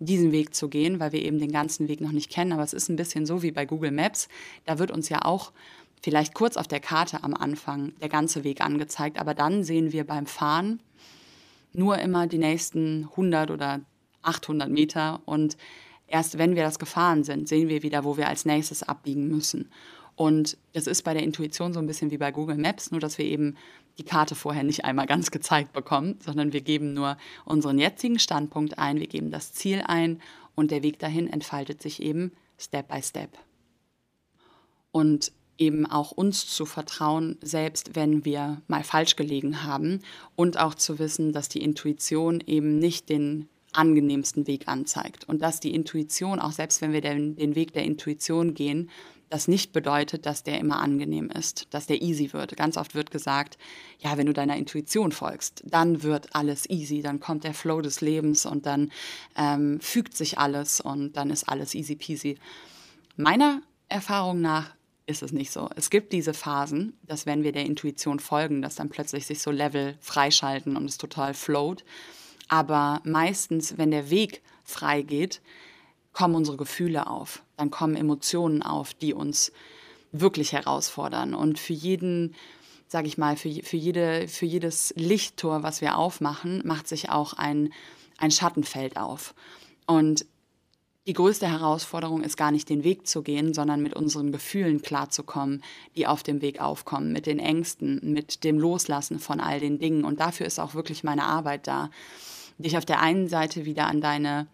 diesen 0.00 0.32
Weg 0.32 0.54
zu 0.54 0.68
gehen, 0.68 0.98
weil 0.98 1.12
wir 1.12 1.22
eben 1.22 1.38
den 1.38 1.52
ganzen 1.52 1.86
Weg 1.86 2.00
noch 2.00 2.12
nicht 2.12 2.30
kennen, 2.30 2.52
aber 2.52 2.64
es 2.64 2.72
ist 2.72 2.88
ein 2.88 2.96
bisschen 2.96 3.26
so 3.26 3.42
wie 3.42 3.52
bei 3.52 3.66
Google 3.66 3.92
Maps. 3.92 4.28
Da 4.64 4.80
wird 4.80 4.90
uns 4.90 5.08
ja 5.08 5.24
auch 5.24 5.52
vielleicht 6.02 6.34
kurz 6.34 6.56
auf 6.56 6.66
der 6.66 6.80
Karte 6.80 7.22
am 7.22 7.34
Anfang 7.34 7.92
der 8.00 8.08
ganze 8.08 8.42
Weg 8.42 8.60
angezeigt, 8.60 9.20
aber 9.20 9.34
dann 9.34 9.62
sehen 9.62 9.92
wir 9.92 10.04
beim 10.04 10.26
Fahren 10.26 10.80
nur 11.72 11.98
immer 11.98 12.26
die 12.26 12.38
nächsten 12.38 13.04
100 13.10 13.50
oder 13.50 13.80
800 14.22 14.68
Meter 14.68 15.20
und 15.24 15.56
Erst 16.10 16.38
wenn 16.38 16.56
wir 16.56 16.64
das 16.64 16.80
gefahren 16.80 17.22
sind, 17.22 17.48
sehen 17.48 17.68
wir 17.68 17.84
wieder, 17.84 18.04
wo 18.04 18.16
wir 18.16 18.28
als 18.28 18.44
nächstes 18.44 18.82
abbiegen 18.82 19.28
müssen. 19.28 19.70
Und 20.16 20.58
das 20.72 20.88
ist 20.88 21.02
bei 21.02 21.14
der 21.14 21.22
Intuition 21.22 21.72
so 21.72 21.78
ein 21.78 21.86
bisschen 21.86 22.10
wie 22.10 22.18
bei 22.18 22.32
Google 22.32 22.58
Maps, 22.58 22.90
nur 22.90 23.00
dass 23.00 23.16
wir 23.16 23.24
eben 23.24 23.56
die 23.96 24.02
Karte 24.02 24.34
vorher 24.34 24.64
nicht 24.64 24.84
einmal 24.84 25.06
ganz 25.06 25.30
gezeigt 25.30 25.72
bekommen, 25.72 26.18
sondern 26.18 26.52
wir 26.52 26.62
geben 26.62 26.94
nur 26.94 27.16
unseren 27.44 27.78
jetzigen 27.78 28.18
Standpunkt 28.18 28.76
ein, 28.76 28.98
wir 28.98 29.06
geben 29.06 29.30
das 29.30 29.52
Ziel 29.52 29.82
ein 29.86 30.20
und 30.56 30.72
der 30.72 30.82
Weg 30.82 30.98
dahin 30.98 31.28
entfaltet 31.28 31.80
sich 31.80 32.02
eben 32.02 32.32
Step 32.58 32.88
by 32.88 33.00
Step. 33.00 33.38
Und 34.90 35.30
eben 35.60 35.86
auch 35.86 36.10
uns 36.10 36.46
zu 36.48 36.66
vertrauen, 36.66 37.36
selbst 37.42 37.94
wenn 37.94 38.24
wir 38.24 38.62
mal 38.66 38.82
falsch 38.82 39.14
gelegen 39.14 39.62
haben 39.62 40.00
und 40.34 40.58
auch 40.58 40.74
zu 40.74 40.98
wissen, 40.98 41.32
dass 41.32 41.48
die 41.48 41.62
Intuition 41.62 42.42
eben 42.46 42.78
nicht 42.78 43.08
den 43.08 43.48
angenehmsten 43.72 44.46
Weg 44.46 44.66
anzeigt. 44.66 45.28
Und 45.28 45.42
dass 45.42 45.60
die 45.60 45.74
Intuition, 45.74 46.40
auch 46.40 46.52
selbst 46.52 46.80
wenn 46.80 46.92
wir 46.92 47.02
den, 47.02 47.36
den 47.36 47.54
Weg 47.54 47.72
der 47.72 47.84
Intuition 47.84 48.54
gehen, 48.54 48.90
das 49.28 49.46
nicht 49.46 49.72
bedeutet, 49.72 50.26
dass 50.26 50.42
der 50.42 50.58
immer 50.58 50.80
angenehm 50.80 51.30
ist, 51.30 51.72
dass 51.72 51.86
der 51.86 52.02
easy 52.02 52.32
wird. 52.32 52.56
Ganz 52.56 52.76
oft 52.76 52.96
wird 52.96 53.12
gesagt, 53.12 53.58
ja, 54.00 54.18
wenn 54.18 54.26
du 54.26 54.32
deiner 54.32 54.56
Intuition 54.56 55.12
folgst, 55.12 55.62
dann 55.64 56.02
wird 56.02 56.34
alles 56.34 56.68
easy, 56.68 57.00
dann 57.00 57.20
kommt 57.20 57.44
der 57.44 57.54
Flow 57.54 57.80
des 57.80 58.00
Lebens 58.00 58.44
und 58.44 58.66
dann 58.66 58.90
ähm, 59.36 59.78
fügt 59.80 60.16
sich 60.16 60.38
alles 60.38 60.80
und 60.80 61.16
dann 61.16 61.30
ist 61.30 61.48
alles 61.48 61.76
easy 61.76 61.94
peasy. 61.94 62.38
Meiner 63.16 63.62
Erfahrung 63.88 64.40
nach 64.40 64.74
ist 65.10 65.22
es 65.22 65.32
nicht 65.32 65.52
so. 65.52 65.68
Es 65.76 65.90
gibt 65.90 66.12
diese 66.12 66.32
Phasen, 66.32 66.96
dass 67.02 67.26
wenn 67.26 67.42
wir 67.42 67.52
der 67.52 67.66
Intuition 67.66 68.20
folgen, 68.20 68.62
dass 68.62 68.76
dann 68.76 68.88
plötzlich 68.88 69.26
sich 69.26 69.42
so 69.42 69.50
Level 69.50 69.96
freischalten 70.00 70.76
und 70.76 70.86
es 70.86 70.98
total 70.98 71.34
float. 71.34 71.84
Aber 72.48 73.00
meistens, 73.04 73.76
wenn 73.76 73.90
der 73.90 74.10
Weg 74.10 74.42
frei 74.64 75.02
geht, 75.02 75.40
kommen 76.12 76.34
unsere 76.34 76.56
Gefühle 76.56 77.06
auf. 77.06 77.42
Dann 77.56 77.70
kommen 77.70 77.96
Emotionen 77.96 78.62
auf, 78.62 78.94
die 78.94 79.14
uns 79.14 79.52
wirklich 80.12 80.52
herausfordern. 80.52 81.34
Und 81.34 81.58
für 81.58 81.72
jeden, 81.72 82.34
sage 82.88 83.06
ich 83.06 83.18
mal, 83.18 83.36
für, 83.36 83.50
für, 83.62 83.76
jede, 83.76 84.26
für 84.28 84.46
jedes 84.46 84.92
Lichttor, 84.96 85.62
was 85.62 85.80
wir 85.80 85.96
aufmachen, 85.96 86.62
macht 86.64 86.88
sich 86.88 87.10
auch 87.10 87.34
ein, 87.34 87.72
ein 88.18 88.30
Schattenfeld 88.30 88.96
auf. 88.96 89.34
Und 89.86 90.24
die 91.10 91.14
größte 91.14 91.50
Herausforderung 91.50 92.22
ist 92.22 92.36
gar 92.36 92.52
nicht 92.52 92.68
den 92.68 92.84
Weg 92.84 93.08
zu 93.08 93.22
gehen, 93.22 93.52
sondern 93.52 93.82
mit 93.82 93.94
unseren 93.94 94.30
Gefühlen 94.30 94.80
klarzukommen, 94.80 95.60
die 95.96 96.06
auf 96.06 96.22
dem 96.22 96.40
Weg 96.40 96.60
aufkommen, 96.60 97.12
mit 97.12 97.26
den 97.26 97.40
Ängsten, 97.40 98.12
mit 98.12 98.44
dem 98.44 98.60
Loslassen 98.60 99.18
von 99.18 99.40
all 99.40 99.58
den 99.58 99.80
Dingen. 99.80 100.04
Und 100.04 100.20
dafür 100.20 100.46
ist 100.46 100.60
auch 100.60 100.74
wirklich 100.74 101.02
meine 101.02 101.24
Arbeit 101.24 101.66
da 101.66 101.90
dich 102.58 102.78
auf 102.78 102.84
der 102.84 103.00
einen 103.00 103.26
Seite 103.26 103.64
wieder 103.64 103.88
an 103.88 104.00
deine 104.00 104.46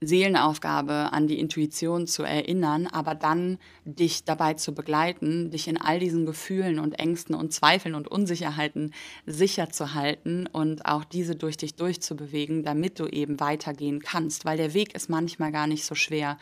Seelenaufgabe, 0.00 1.12
an 1.12 1.26
die 1.26 1.38
Intuition 1.38 2.06
zu 2.06 2.22
erinnern, 2.22 2.86
aber 2.86 3.14
dann 3.14 3.58
dich 3.84 4.24
dabei 4.24 4.54
zu 4.54 4.74
begleiten, 4.74 5.50
dich 5.50 5.68
in 5.68 5.80
all 5.80 5.98
diesen 5.98 6.26
Gefühlen 6.26 6.78
und 6.78 6.98
Ängsten 6.98 7.34
und 7.34 7.52
Zweifeln 7.52 7.94
und 7.94 8.08
Unsicherheiten 8.08 8.92
sicher 9.26 9.70
zu 9.70 9.94
halten 9.94 10.46
und 10.46 10.86
auch 10.86 11.04
diese 11.04 11.36
durch 11.36 11.56
dich 11.56 11.74
durchzubewegen, 11.76 12.64
damit 12.64 12.98
du 12.98 13.06
eben 13.06 13.40
weitergehen 13.40 14.00
kannst, 14.00 14.44
weil 14.44 14.56
der 14.56 14.74
Weg 14.74 14.94
ist 14.94 15.08
manchmal 15.08 15.52
gar 15.52 15.66
nicht 15.66 15.84
so 15.84 15.94
schwer. 15.94 16.38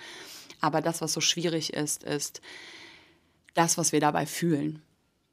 Aber 0.61 0.81
das, 0.81 1.01
was 1.01 1.13
so 1.13 1.21
schwierig 1.21 1.73
ist, 1.73 2.05
ist, 2.05 2.41
das, 3.55 3.77
was 3.77 3.93
wir 3.93 4.01
dabei 4.01 4.27
fühlen 4.27 4.83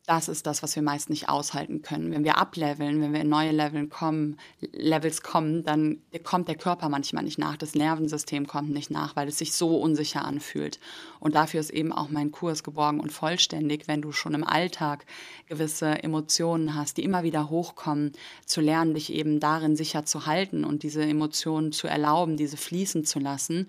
das 0.09 0.27
ist 0.27 0.47
das, 0.47 0.63
was 0.63 0.75
wir 0.75 0.81
meist 0.81 1.11
nicht 1.11 1.29
aushalten 1.29 1.83
können. 1.83 2.11
Wenn 2.11 2.23
wir 2.23 2.39
ableveln, 2.39 2.99
wenn 2.99 3.13
wir 3.13 3.21
in 3.21 3.29
neue 3.29 3.51
Leveln 3.51 3.89
kommen, 3.89 4.37
Levels 4.71 5.21
kommen, 5.21 5.63
dann 5.63 6.01
kommt 6.23 6.47
der 6.47 6.55
Körper 6.55 6.89
manchmal 6.89 7.23
nicht 7.23 7.37
nach, 7.37 7.57
das 7.57 7.75
Nervensystem 7.75 8.47
kommt 8.47 8.71
nicht 8.71 8.89
nach, 8.89 9.15
weil 9.15 9.27
es 9.27 9.37
sich 9.37 9.53
so 9.53 9.79
unsicher 9.79 10.25
anfühlt. 10.25 10.79
Und 11.19 11.35
dafür 11.35 11.59
ist 11.59 11.69
eben 11.69 11.91
auch 11.93 12.09
mein 12.09 12.31
Kurs 12.31 12.63
geborgen 12.63 12.99
und 12.99 13.11
vollständig, 13.11 13.87
wenn 13.87 14.01
du 14.01 14.11
schon 14.11 14.33
im 14.33 14.43
Alltag 14.43 15.05
gewisse 15.45 16.01
Emotionen 16.01 16.73
hast, 16.73 16.97
die 16.97 17.03
immer 17.03 17.21
wieder 17.21 17.51
hochkommen, 17.51 18.13
zu 18.47 18.61
lernen, 18.61 18.95
dich 18.95 19.13
eben 19.13 19.39
darin 19.39 19.75
sicher 19.75 20.05
zu 20.05 20.25
halten 20.25 20.63
und 20.63 20.81
diese 20.81 21.03
Emotionen 21.03 21.71
zu 21.71 21.87
erlauben, 21.87 22.35
diese 22.35 22.57
fließen 22.57 23.05
zu 23.05 23.19
lassen 23.19 23.67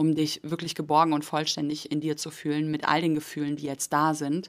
um 0.00 0.14
dich 0.14 0.40
wirklich 0.44 0.76
geborgen 0.76 1.12
und 1.12 1.24
vollständig 1.24 1.90
in 1.90 2.00
dir 2.00 2.16
zu 2.16 2.30
fühlen 2.30 2.70
mit 2.70 2.86
all 2.86 3.00
den 3.00 3.16
Gefühlen, 3.16 3.56
die 3.56 3.66
jetzt 3.66 3.92
da 3.92 4.14
sind 4.14 4.48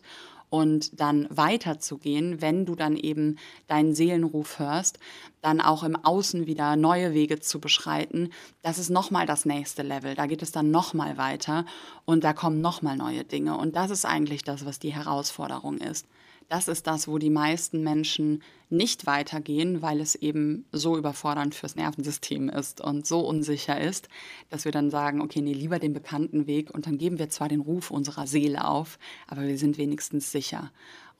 und 0.50 1.00
dann 1.00 1.28
weiterzugehen, 1.30 2.42
wenn 2.42 2.66
du 2.66 2.76
dann 2.76 2.96
eben 2.98 3.38
deinen 3.68 3.94
Seelenruf 3.94 4.60
hörst, 4.60 5.00
dann 5.42 5.62
auch 5.62 5.84
im 5.84 5.96
Außen 5.96 6.48
wieder 6.48 6.76
neue 6.76 7.14
Wege 7.14 7.40
zu 7.40 7.60
beschreiten, 7.60 8.32
das 8.62 8.78
ist 8.78 8.90
nochmal 8.90 9.26
das 9.26 9.46
nächste 9.46 9.84
Level. 9.84 10.16
Da 10.16 10.26
geht 10.26 10.42
es 10.42 10.52
dann 10.52 10.72
nochmal 10.72 11.18
weiter 11.18 11.66
und 12.06 12.24
da 12.24 12.34
kommen 12.34 12.62
nochmal 12.62 12.98
neue 12.98 13.24
Dinge. 13.24 13.58
Und 13.58 13.76
das 13.76 13.92
ist 13.92 14.06
eigentlich 14.06 14.44
das, 14.44 14.66
was 14.66 14.80
die 14.80 14.94
Herausforderung 14.94 15.78
ist 15.78 16.06
das 16.50 16.68
ist 16.68 16.88
das, 16.88 17.08
wo 17.08 17.20
die 17.20 17.30
meisten 17.30 17.84
Menschen 17.84 18.42
nicht 18.70 19.06
weitergehen, 19.06 19.82
weil 19.82 20.02
es 20.02 20.16
eben 20.16 20.66
so 20.72 20.98
überfordernd 20.98 21.56
fürs 21.56 21.76
Nervensystem 21.76 22.50
ist 22.50 22.82
und 22.82 23.08
so 23.08 23.22
unsicher 23.22 23.80
ist, 23.80 24.10
dass 24.50 24.66
wir 24.66 24.72
dann 24.72 24.90
sagen, 24.90 25.22
okay, 25.22 25.42
nee, 25.42 25.54
lieber 25.54 25.80
den 25.80 25.94
bekannten 25.94 26.48
Weg 26.48 26.72
und 26.72 26.88
dann 26.88 26.98
geben 26.98 27.20
wir 27.20 27.30
zwar 27.30 27.50
den 27.50 27.62
Ruf 27.62 27.92
unserer 27.92 28.28
Seele 28.28 28.66
auf, 28.68 29.00
aber 29.28 29.44
wir 29.44 29.58
sind 29.58 29.78
wenigstens 29.78 30.32
sicher. 30.32 30.72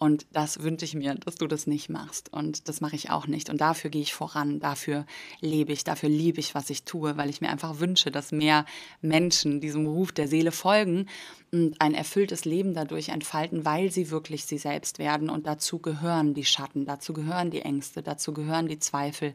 Und 0.02 0.28
das 0.32 0.64
wünsche 0.64 0.86
ich 0.86 0.96
mir, 0.96 1.14
dass 1.16 1.36
du 1.36 1.46
das 1.46 1.68
nicht 1.68 1.90
machst. 1.90 2.32
Und 2.32 2.70
das 2.70 2.80
mache 2.80 2.96
ich 2.96 3.10
auch 3.10 3.28
nicht. 3.28 3.50
Und 3.50 3.60
dafür 3.60 3.90
gehe 3.90 4.02
ich 4.02 4.14
voran, 4.14 4.62
dafür 4.62 5.06
lebe 5.42 5.74
ich, 5.74 5.84
dafür 5.84 6.08
liebe 6.08 6.40
ich, 6.40 6.56
was 6.56 6.70
ich 6.70 6.84
tue, 6.84 7.18
weil 7.18 7.30
ich 7.30 7.42
mir 7.42 7.50
einfach 7.50 7.82
wünsche, 7.82 8.10
dass 8.10 8.32
mehr 8.32 8.66
Menschen 9.02 9.60
diesem 9.60 9.86
Ruf 9.86 10.14
der 10.14 10.30
Seele 10.30 10.54
folgen 10.54 11.08
ein 11.52 11.94
erfülltes 11.94 12.46
Leben 12.46 12.74
dadurch 12.74 13.10
entfalten, 13.10 13.66
weil 13.66 13.92
sie 13.92 14.12
wirklich 14.12 14.46
sie 14.46 14.58
selbst 14.58 15.00
werden. 15.00 15.30
Und 15.30 15.48
dazu 15.48 15.80
gehören 15.80 16.34
die 16.34 16.46
Schatten, 16.46 16.86
dazu 16.86 17.14
gehören 17.14 17.50
die 17.50 17.62
Ängste, 17.62 18.04
dazu 18.04 18.34
gehören 18.34 18.68
die 18.68 18.80
Zweifel, 18.80 19.34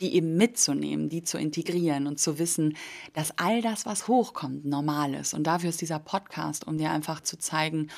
die 0.00 0.14
eben 0.14 0.36
mitzunehmen, 0.36 1.08
die 1.08 1.22
zu 1.22 1.38
integrieren 1.38 2.06
und 2.06 2.20
zu 2.20 2.38
wissen, 2.38 2.76
dass 3.14 3.36
all 3.38 3.62
das, 3.62 3.86
was 3.86 4.08
hochkommt, 4.08 4.64
normal 4.64 5.14
ist. 5.14 5.34
Und 5.34 5.44
dafür 5.44 5.70
ist 5.70 5.80
dieser 5.80 5.98
Podcast, 5.98 6.66
um 6.66 6.78
dir 6.78 6.90
einfach 6.90 7.20
zu 7.20 7.38
zeigen, 7.38 7.88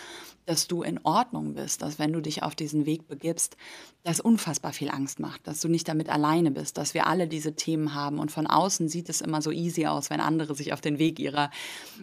dass 0.48 0.66
du 0.66 0.82
in 0.82 0.98
Ordnung 1.02 1.52
bist, 1.52 1.82
dass 1.82 1.98
wenn 1.98 2.10
du 2.10 2.22
dich 2.22 2.42
auf 2.42 2.54
diesen 2.54 2.86
Weg 2.86 3.06
begibst, 3.06 3.58
das 4.02 4.18
unfassbar 4.18 4.72
viel 4.72 4.88
Angst 4.88 5.20
macht, 5.20 5.46
dass 5.46 5.60
du 5.60 5.68
nicht 5.68 5.86
damit 5.86 6.08
alleine 6.08 6.50
bist, 6.50 6.78
dass 6.78 6.94
wir 6.94 7.06
alle 7.06 7.28
diese 7.28 7.54
Themen 7.54 7.94
haben 7.94 8.18
und 8.18 8.32
von 8.32 8.46
außen 8.46 8.88
sieht 8.88 9.10
es 9.10 9.20
immer 9.20 9.42
so 9.42 9.52
easy 9.52 9.84
aus, 9.84 10.08
wenn 10.08 10.20
andere 10.20 10.54
sich 10.54 10.72
auf 10.72 10.80
den 10.80 10.98
Weg 10.98 11.18
ihrer, 11.18 11.50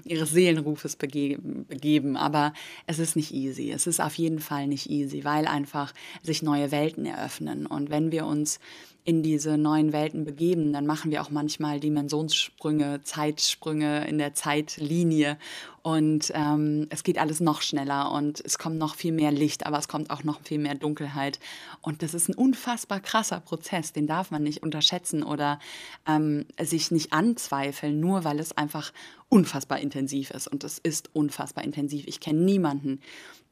ihres 0.03 0.29
Seelenrufes 0.29 0.95
begeben, 0.95 1.54
begeben, 1.63 2.17
aber 2.17 2.53
es 2.87 2.99
ist 2.99 3.15
nicht 3.15 3.33
easy, 3.33 3.71
es 3.71 3.87
ist 3.87 4.01
auf 4.01 4.15
jeden 4.15 4.39
Fall 4.39 4.67
nicht 4.67 4.89
easy, 4.89 5.23
weil 5.23 5.47
einfach 5.47 5.93
sich 6.21 6.41
neue 6.43 6.71
Welten 6.71 7.05
eröffnen. 7.05 7.65
Und 7.65 7.89
wenn 7.89 8.11
wir 8.11 8.25
uns 8.25 8.59
in 9.05 9.21
diese 9.21 9.57
neuen 9.57 9.93
Welten 9.93 10.25
begeben, 10.25 10.73
dann 10.73 10.87
machen 10.87 11.11
wir 11.11 11.21
auch 11.21 11.29
manchmal 11.29 11.79
Dimensionssprünge, 11.79 13.01
Zeitsprünge 13.03 14.07
in 14.07 14.17
der 14.17 14.33
Zeitlinie 14.33 15.37
und 15.85 16.31
ähm, 16.33 16.87
es 16.89 17.03
geht 17.03 17.19
alles 17.19 17.41
noch 17.41 17.61
schneller 17.61 18.11
und 18.11 18.41
es 18.43 18.57
kommt 18.57 18.79
noch 18.79 18.95
viel 18.95 19.11
mehr 19.11 19.31
Licht, 19.31 19.67
aber 19.67 19.77
es 19.77 19.87
kommt 19.87 20.09
auch 20.09 20.23
noch 20.23 20.41
viel 20.41 20.57
mehr 20.57 20.73
Dunkelheit. 20.73 21.39
Und 21.81 22.01
das 22.01 22.15
ist 22.15 22.27
ein 22.27 22.33
unfassbar 22.33 22.99
krasser 22.99 23.39
Prozess, 23.39 23.93
den 23.93 24.07
darf 24.07 24.31
man 24.31 24.41
nicht 24.41 24.63
unterschätzen 24.63 25.21
oder 25.21 25.59
ähm, 26.07 26.47
sich 26.59 26.89
nicht 26.89 27.13
anzweifeln, 27.13 27.99
nur 27.99 28.23
weil 28.23 28.39
es 28.39 28.57
einfach 28.57 28.91
unfassbar 29.29 29.79
intensiv 29.79 30.31
ist. 30.31 30.47
Und 30.47 30.63
es 30.63 30.79
ist 30.79 31.11
unfassbar 31.13 31.63
intensiv. 31.63 32.07
Ich 32.07 32.19
kenne 32.19 32.41
niemanden, 32.41 32.99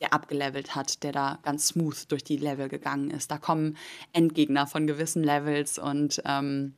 der 0.02 0.12
abgelevelt 0.12 0.74
hat, 0.74 1.04
der 1.04 1.12
da 1.12 1.38
ganz 1.44 1.68
smooth 1.68 2.12
durch 2.12 2.24
die 2.24 2.38
Level 2.38 2.68
gegangen 2.68 3.12
ist. 3.12 3.30
Da 3.30 3.38
kommen 3.38 3.78
Endgegner 4.12 4.66
von 4.66 4.88
gewissen 4.88 5.24
Levels 5.44 5.78
und 5.78 6.22
ähm, 6.26 6.74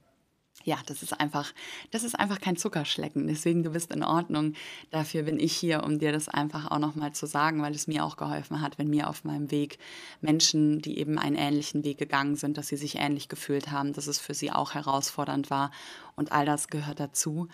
ja, 0.64 0.78
das 0.88 1.04
ist 1.04 1.20
einfach, 1.20 1.54
das 1.92 2.04
ist 2.04 2.18
einfach 2.18 2.40
kein 2.42 2.56
Zuckerschlecken. 2.56 3.28
Deswegen, 3.28 3.62
du 3.62 3.70
bist 3.70 3.92
in 3.94 4.04
Ordnung. 4.04 4.54
Dafür 4.90 5.24
bin 5.24 5.40
ich 5.40 5.56
hier, 5.56 5.84
um 5.84 6.00
dir 6.00 6.12
das 6.12 6.28
einfach 6.28 6.72
auch 6.72 6.80
nochmal 6.80 7.12
zu 7.12 7.28
sagen, 7.28 7.62
weil 7.62 7.76
es 7.76 7.88
mir 7.88 8.04
auch 8.04 8.18
geholfen 8.18 8.62
hat, 8.62 8.80
wenn 8.80 8.90
mir 8.90 9.08
auf 9.10 9.24
meinem 9.26 9.52
Weg 9.52 9.78
Menschen, 10.22 10.82
die 10.82 10.98
eben 10.98 11.20
einen 11.20 11.36
ähnlichen 11.36 11.84
Weg 11.84 12.00
gegangen 12.00 12.36
sind, 12.36 12.58
dass 12.58 12.70
sie 12.70 12.78
sich 12.78 12.96
ähnlich 12.96 13.30
gefühlt 13.30 13.70
haben, 13.70 13.94
dass 13.94 14.08
es 14.08 14.18
für 14.18 14.34
sie 14.34 14.52
auch 14.52 14.74
herausfordernd 14.74 15.52
war. 15.52 15.72
Und 16.16 16.32
all 16.32 16.46
das 16.46 16.70
gehört 16.70 17.00
dazu. 17.00 17.48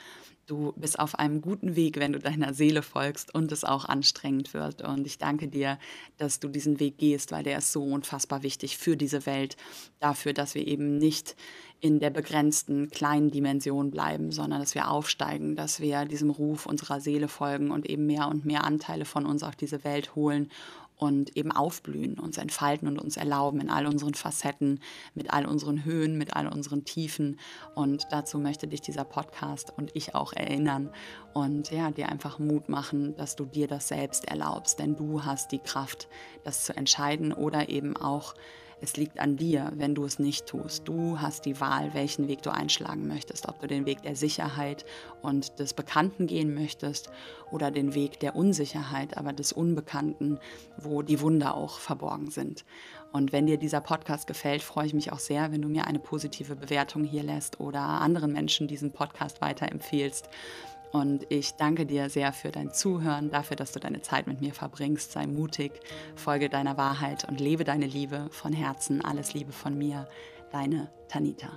Du 0.52 0.74
bist 0.76 1.00
auf 1.00 1.18
einem 1.18 1.40
guten 1.40 1.78
Weg, 1.78 1.98
wenn 1.98 2.12
du 2.12 2.20
deiner 2.20 2.54
Seele 2.54 2.82
folgst 2.82 3.34
und 3.34 3.54
es 3.54 3.64
auch 3.64 3.86
anstrengend 3.86 4.54
wird. 4.54 4.82
Und 4.82 5.08
ich 5.08 5.18
danke 5.18 5.48
dir, 5.48 5.80
dass 6.18 6.42
du 6.42 6.50
diesen 6.50 6.82
Weg 6.82 6.98
gehst, 6.98 7.32
weil 7.32 7.44
der 7.44 7.60
ist 7.60 7.72
so 7.72 7.82
unfassbar 7.82 8.44
wichtig 8.44 8.78
für 8.78 8.98
diese 8.98 9.26
Welt, 9.26 9.56
dafür, 10.02 10.34
dass 10.34 10.54
wir 10.54 10.68
eben 10.68 10.98
nicht 10.98 11.38
in 11.80 12.02
der 12.02 12.10
begrenzten 12.10 12.90
kleinen 12.90 13.32
Dimension 13.32 13.92
bleiben, 13.92 14.34
sondern 14.34 14.60
dass 14.60 14.76
wir 14.76 14.92
aufsteigen, 14.92 15.56
dass 15.56 15.80
wir 15.80 16.04
diesem 16.04 16.30
Ruf 16.30 16.66
unserer 16.66 17.00
Seele 17.00 17.30
folgen 17.30 17.72
und 17.72 17.90
eben 17.90 18.06
mehr 18.06 18.28
und 18.28 18.44
mehr 18.44 18.66
Anteile 18.66 19.06
von 19.06 19.26
uns 19.26 19.44
auf 19.44 19.56
diese 19.56 19.86
Welt 19.86 20.16
holen 20.16 20.50
und 21.02 21.36
eben 21.36 21.52
aufblühen, 21.52 22.20
uns 22.20 22.38
entfalten 22.38 22.88
und 22.88 23.00
uns 23.00 23.18
erlauben 23.18 23.60
in 23.60 23.72
all 23.72 23.88
unseren 23.88 24.14
Facetten, 24.14 24.80
mit 25.16 25.34
all 25.34 25.48
unseren 25.48 25.84
Höhen, 25.84 26.16
mit 26.16 26.36
all 26.36 26.48
unseren 26.48 26.86
Tiefen. 26.86 27.40
Und 27.74 28.06
dazu 28.12 28.38
möchte 28.38 28.68
dich 28.68 28.82
dieser 28.82 29.04
Podcast 29.04 29.74
und 29.76 29.90
ich 29.96 30.14
auch 30.14 30.32
erinnern 30.34 30.92
und 31.34 31.72
ja, 31.72 31.90
dir 31.90 32.10
einfach 32.10 32.38
Mut 32.38 32.70
machen, 32.70 33.16
dass 33.16 33.36
du 33.36 33.46
dir 33.46 33.68
das 33.68 33.88
selbst 33.88 34.26
erlaubst, 34.26 34.78
denn 34.78 34.96
du 34.96 35.26
hast 35.26 35.52
die 35.52 35.58
Kraft, 35.58 36.08
das 36.44 36.66
zu 36.66 36.78
entscheiden 36.78 37.34
oder 37.34 37.70
eben 37.70 37.98
auch 37.98 38.36
es 38.82 38.98
liegt 38.98 39.20
an 39.20 39.38
dir, 39.38 39.72
wenn 39.76 39.94
du 39.94 40.04
es 40.06 40.18
nicht 40.18 40.48
tust. 40.48 40.88
Du 40.88 41.22
hast 41.22 41.46
die 41.46 41.60
Wahl, 41.60 41.94
welchen 41.94 42.28
Weg 42.28 42.42
du 42.42 42.50
einschlagen 42.50 43.08
möchtest. 43.08 43.48
Ob 43.48 43.60
du 43.62 43.68
den 43.68 43.86
Weg 43.86 44.02
der 44.02 44.16
Sicherheit 44.16 44.86
und 45.22 45.60
des 45.60 45.74
Bekannten 45.74 46.26
gehen 46.26 46.54
möchtest 46.56 47.12
oder 47.52 47.70
den 47.70 47.94
Weg 47.94 48.20
der 48.20 48.36
Unsicherheit, 48.36 49.18
aber 49.18 49.34
des 49.34 49.54
Unbekannten, 49.54 50.40
wo 50.78 51.04
die 51.04 51.22
Wunder 51.22 51.56
auch 51.56 51.78
verborgen 51.78 52.32
sind. 52.32 52.66
Und 53.12 53.32
wenn 53.32 53.46
dir 53.46 53.58
dieser 53.58 53.82
Podcast 53.82 54.26
gefällt, 54.26 54.64
freue 54.64 54.88
ich 54.88 54.94
mich 54.94 55.12
auch 55.12 55.20
sehr, 55.20 55.52
wenn 55.52 55.62
du 55.62 55.68
mir 55.68 55.86
eine 55.86 56.00
positive 56.00 56.56
Bewertung 56.56 57.04
hier 57.04 57.24
lässt 57.24 57.60
oder 57.60 57.82
anderen 57.82 58.32
Menschen 58.32 58.68
diesen 58.68 58.92
Podcast 58.92 59.42
weiterempfehlst. 59.42 60.30
Und 60.92 61.26
ich 61.30 61.54
danke 61.54 61.86
dir 61.86 62.10
sehr 62.10 62.34
für 62.34 62.52
dein 62.52 62.74
Zuhören, 62.74 63.30
dafür, 63.30 63.56
dass 63.56 63.72
du 63.72 63.80
deine 63.80 64.02
Zeit 64.02 64.28
mit 64.28 64.42
mir 64.42 64.54
verbringst. 64.54 65.12
Sei 65.12 65.26
mutig, 65.26 65.72
folge 66.16 66.50
deiner 66.50 66.78
Wahrheit 66.78 67.28
und 67.28 67.40
lebe 67.40 67.64
deine 67.64 67.88
Liebe 67.88 68.28
von 68.32 68.52
Herzen. 68.52 69.04
Alles 69.04 69.34
Liebe 69.34 69.54
von 69.54 69.78
mir, 69.78 70.08
deine 70.52 70.92
Tanita. 71.08 71.50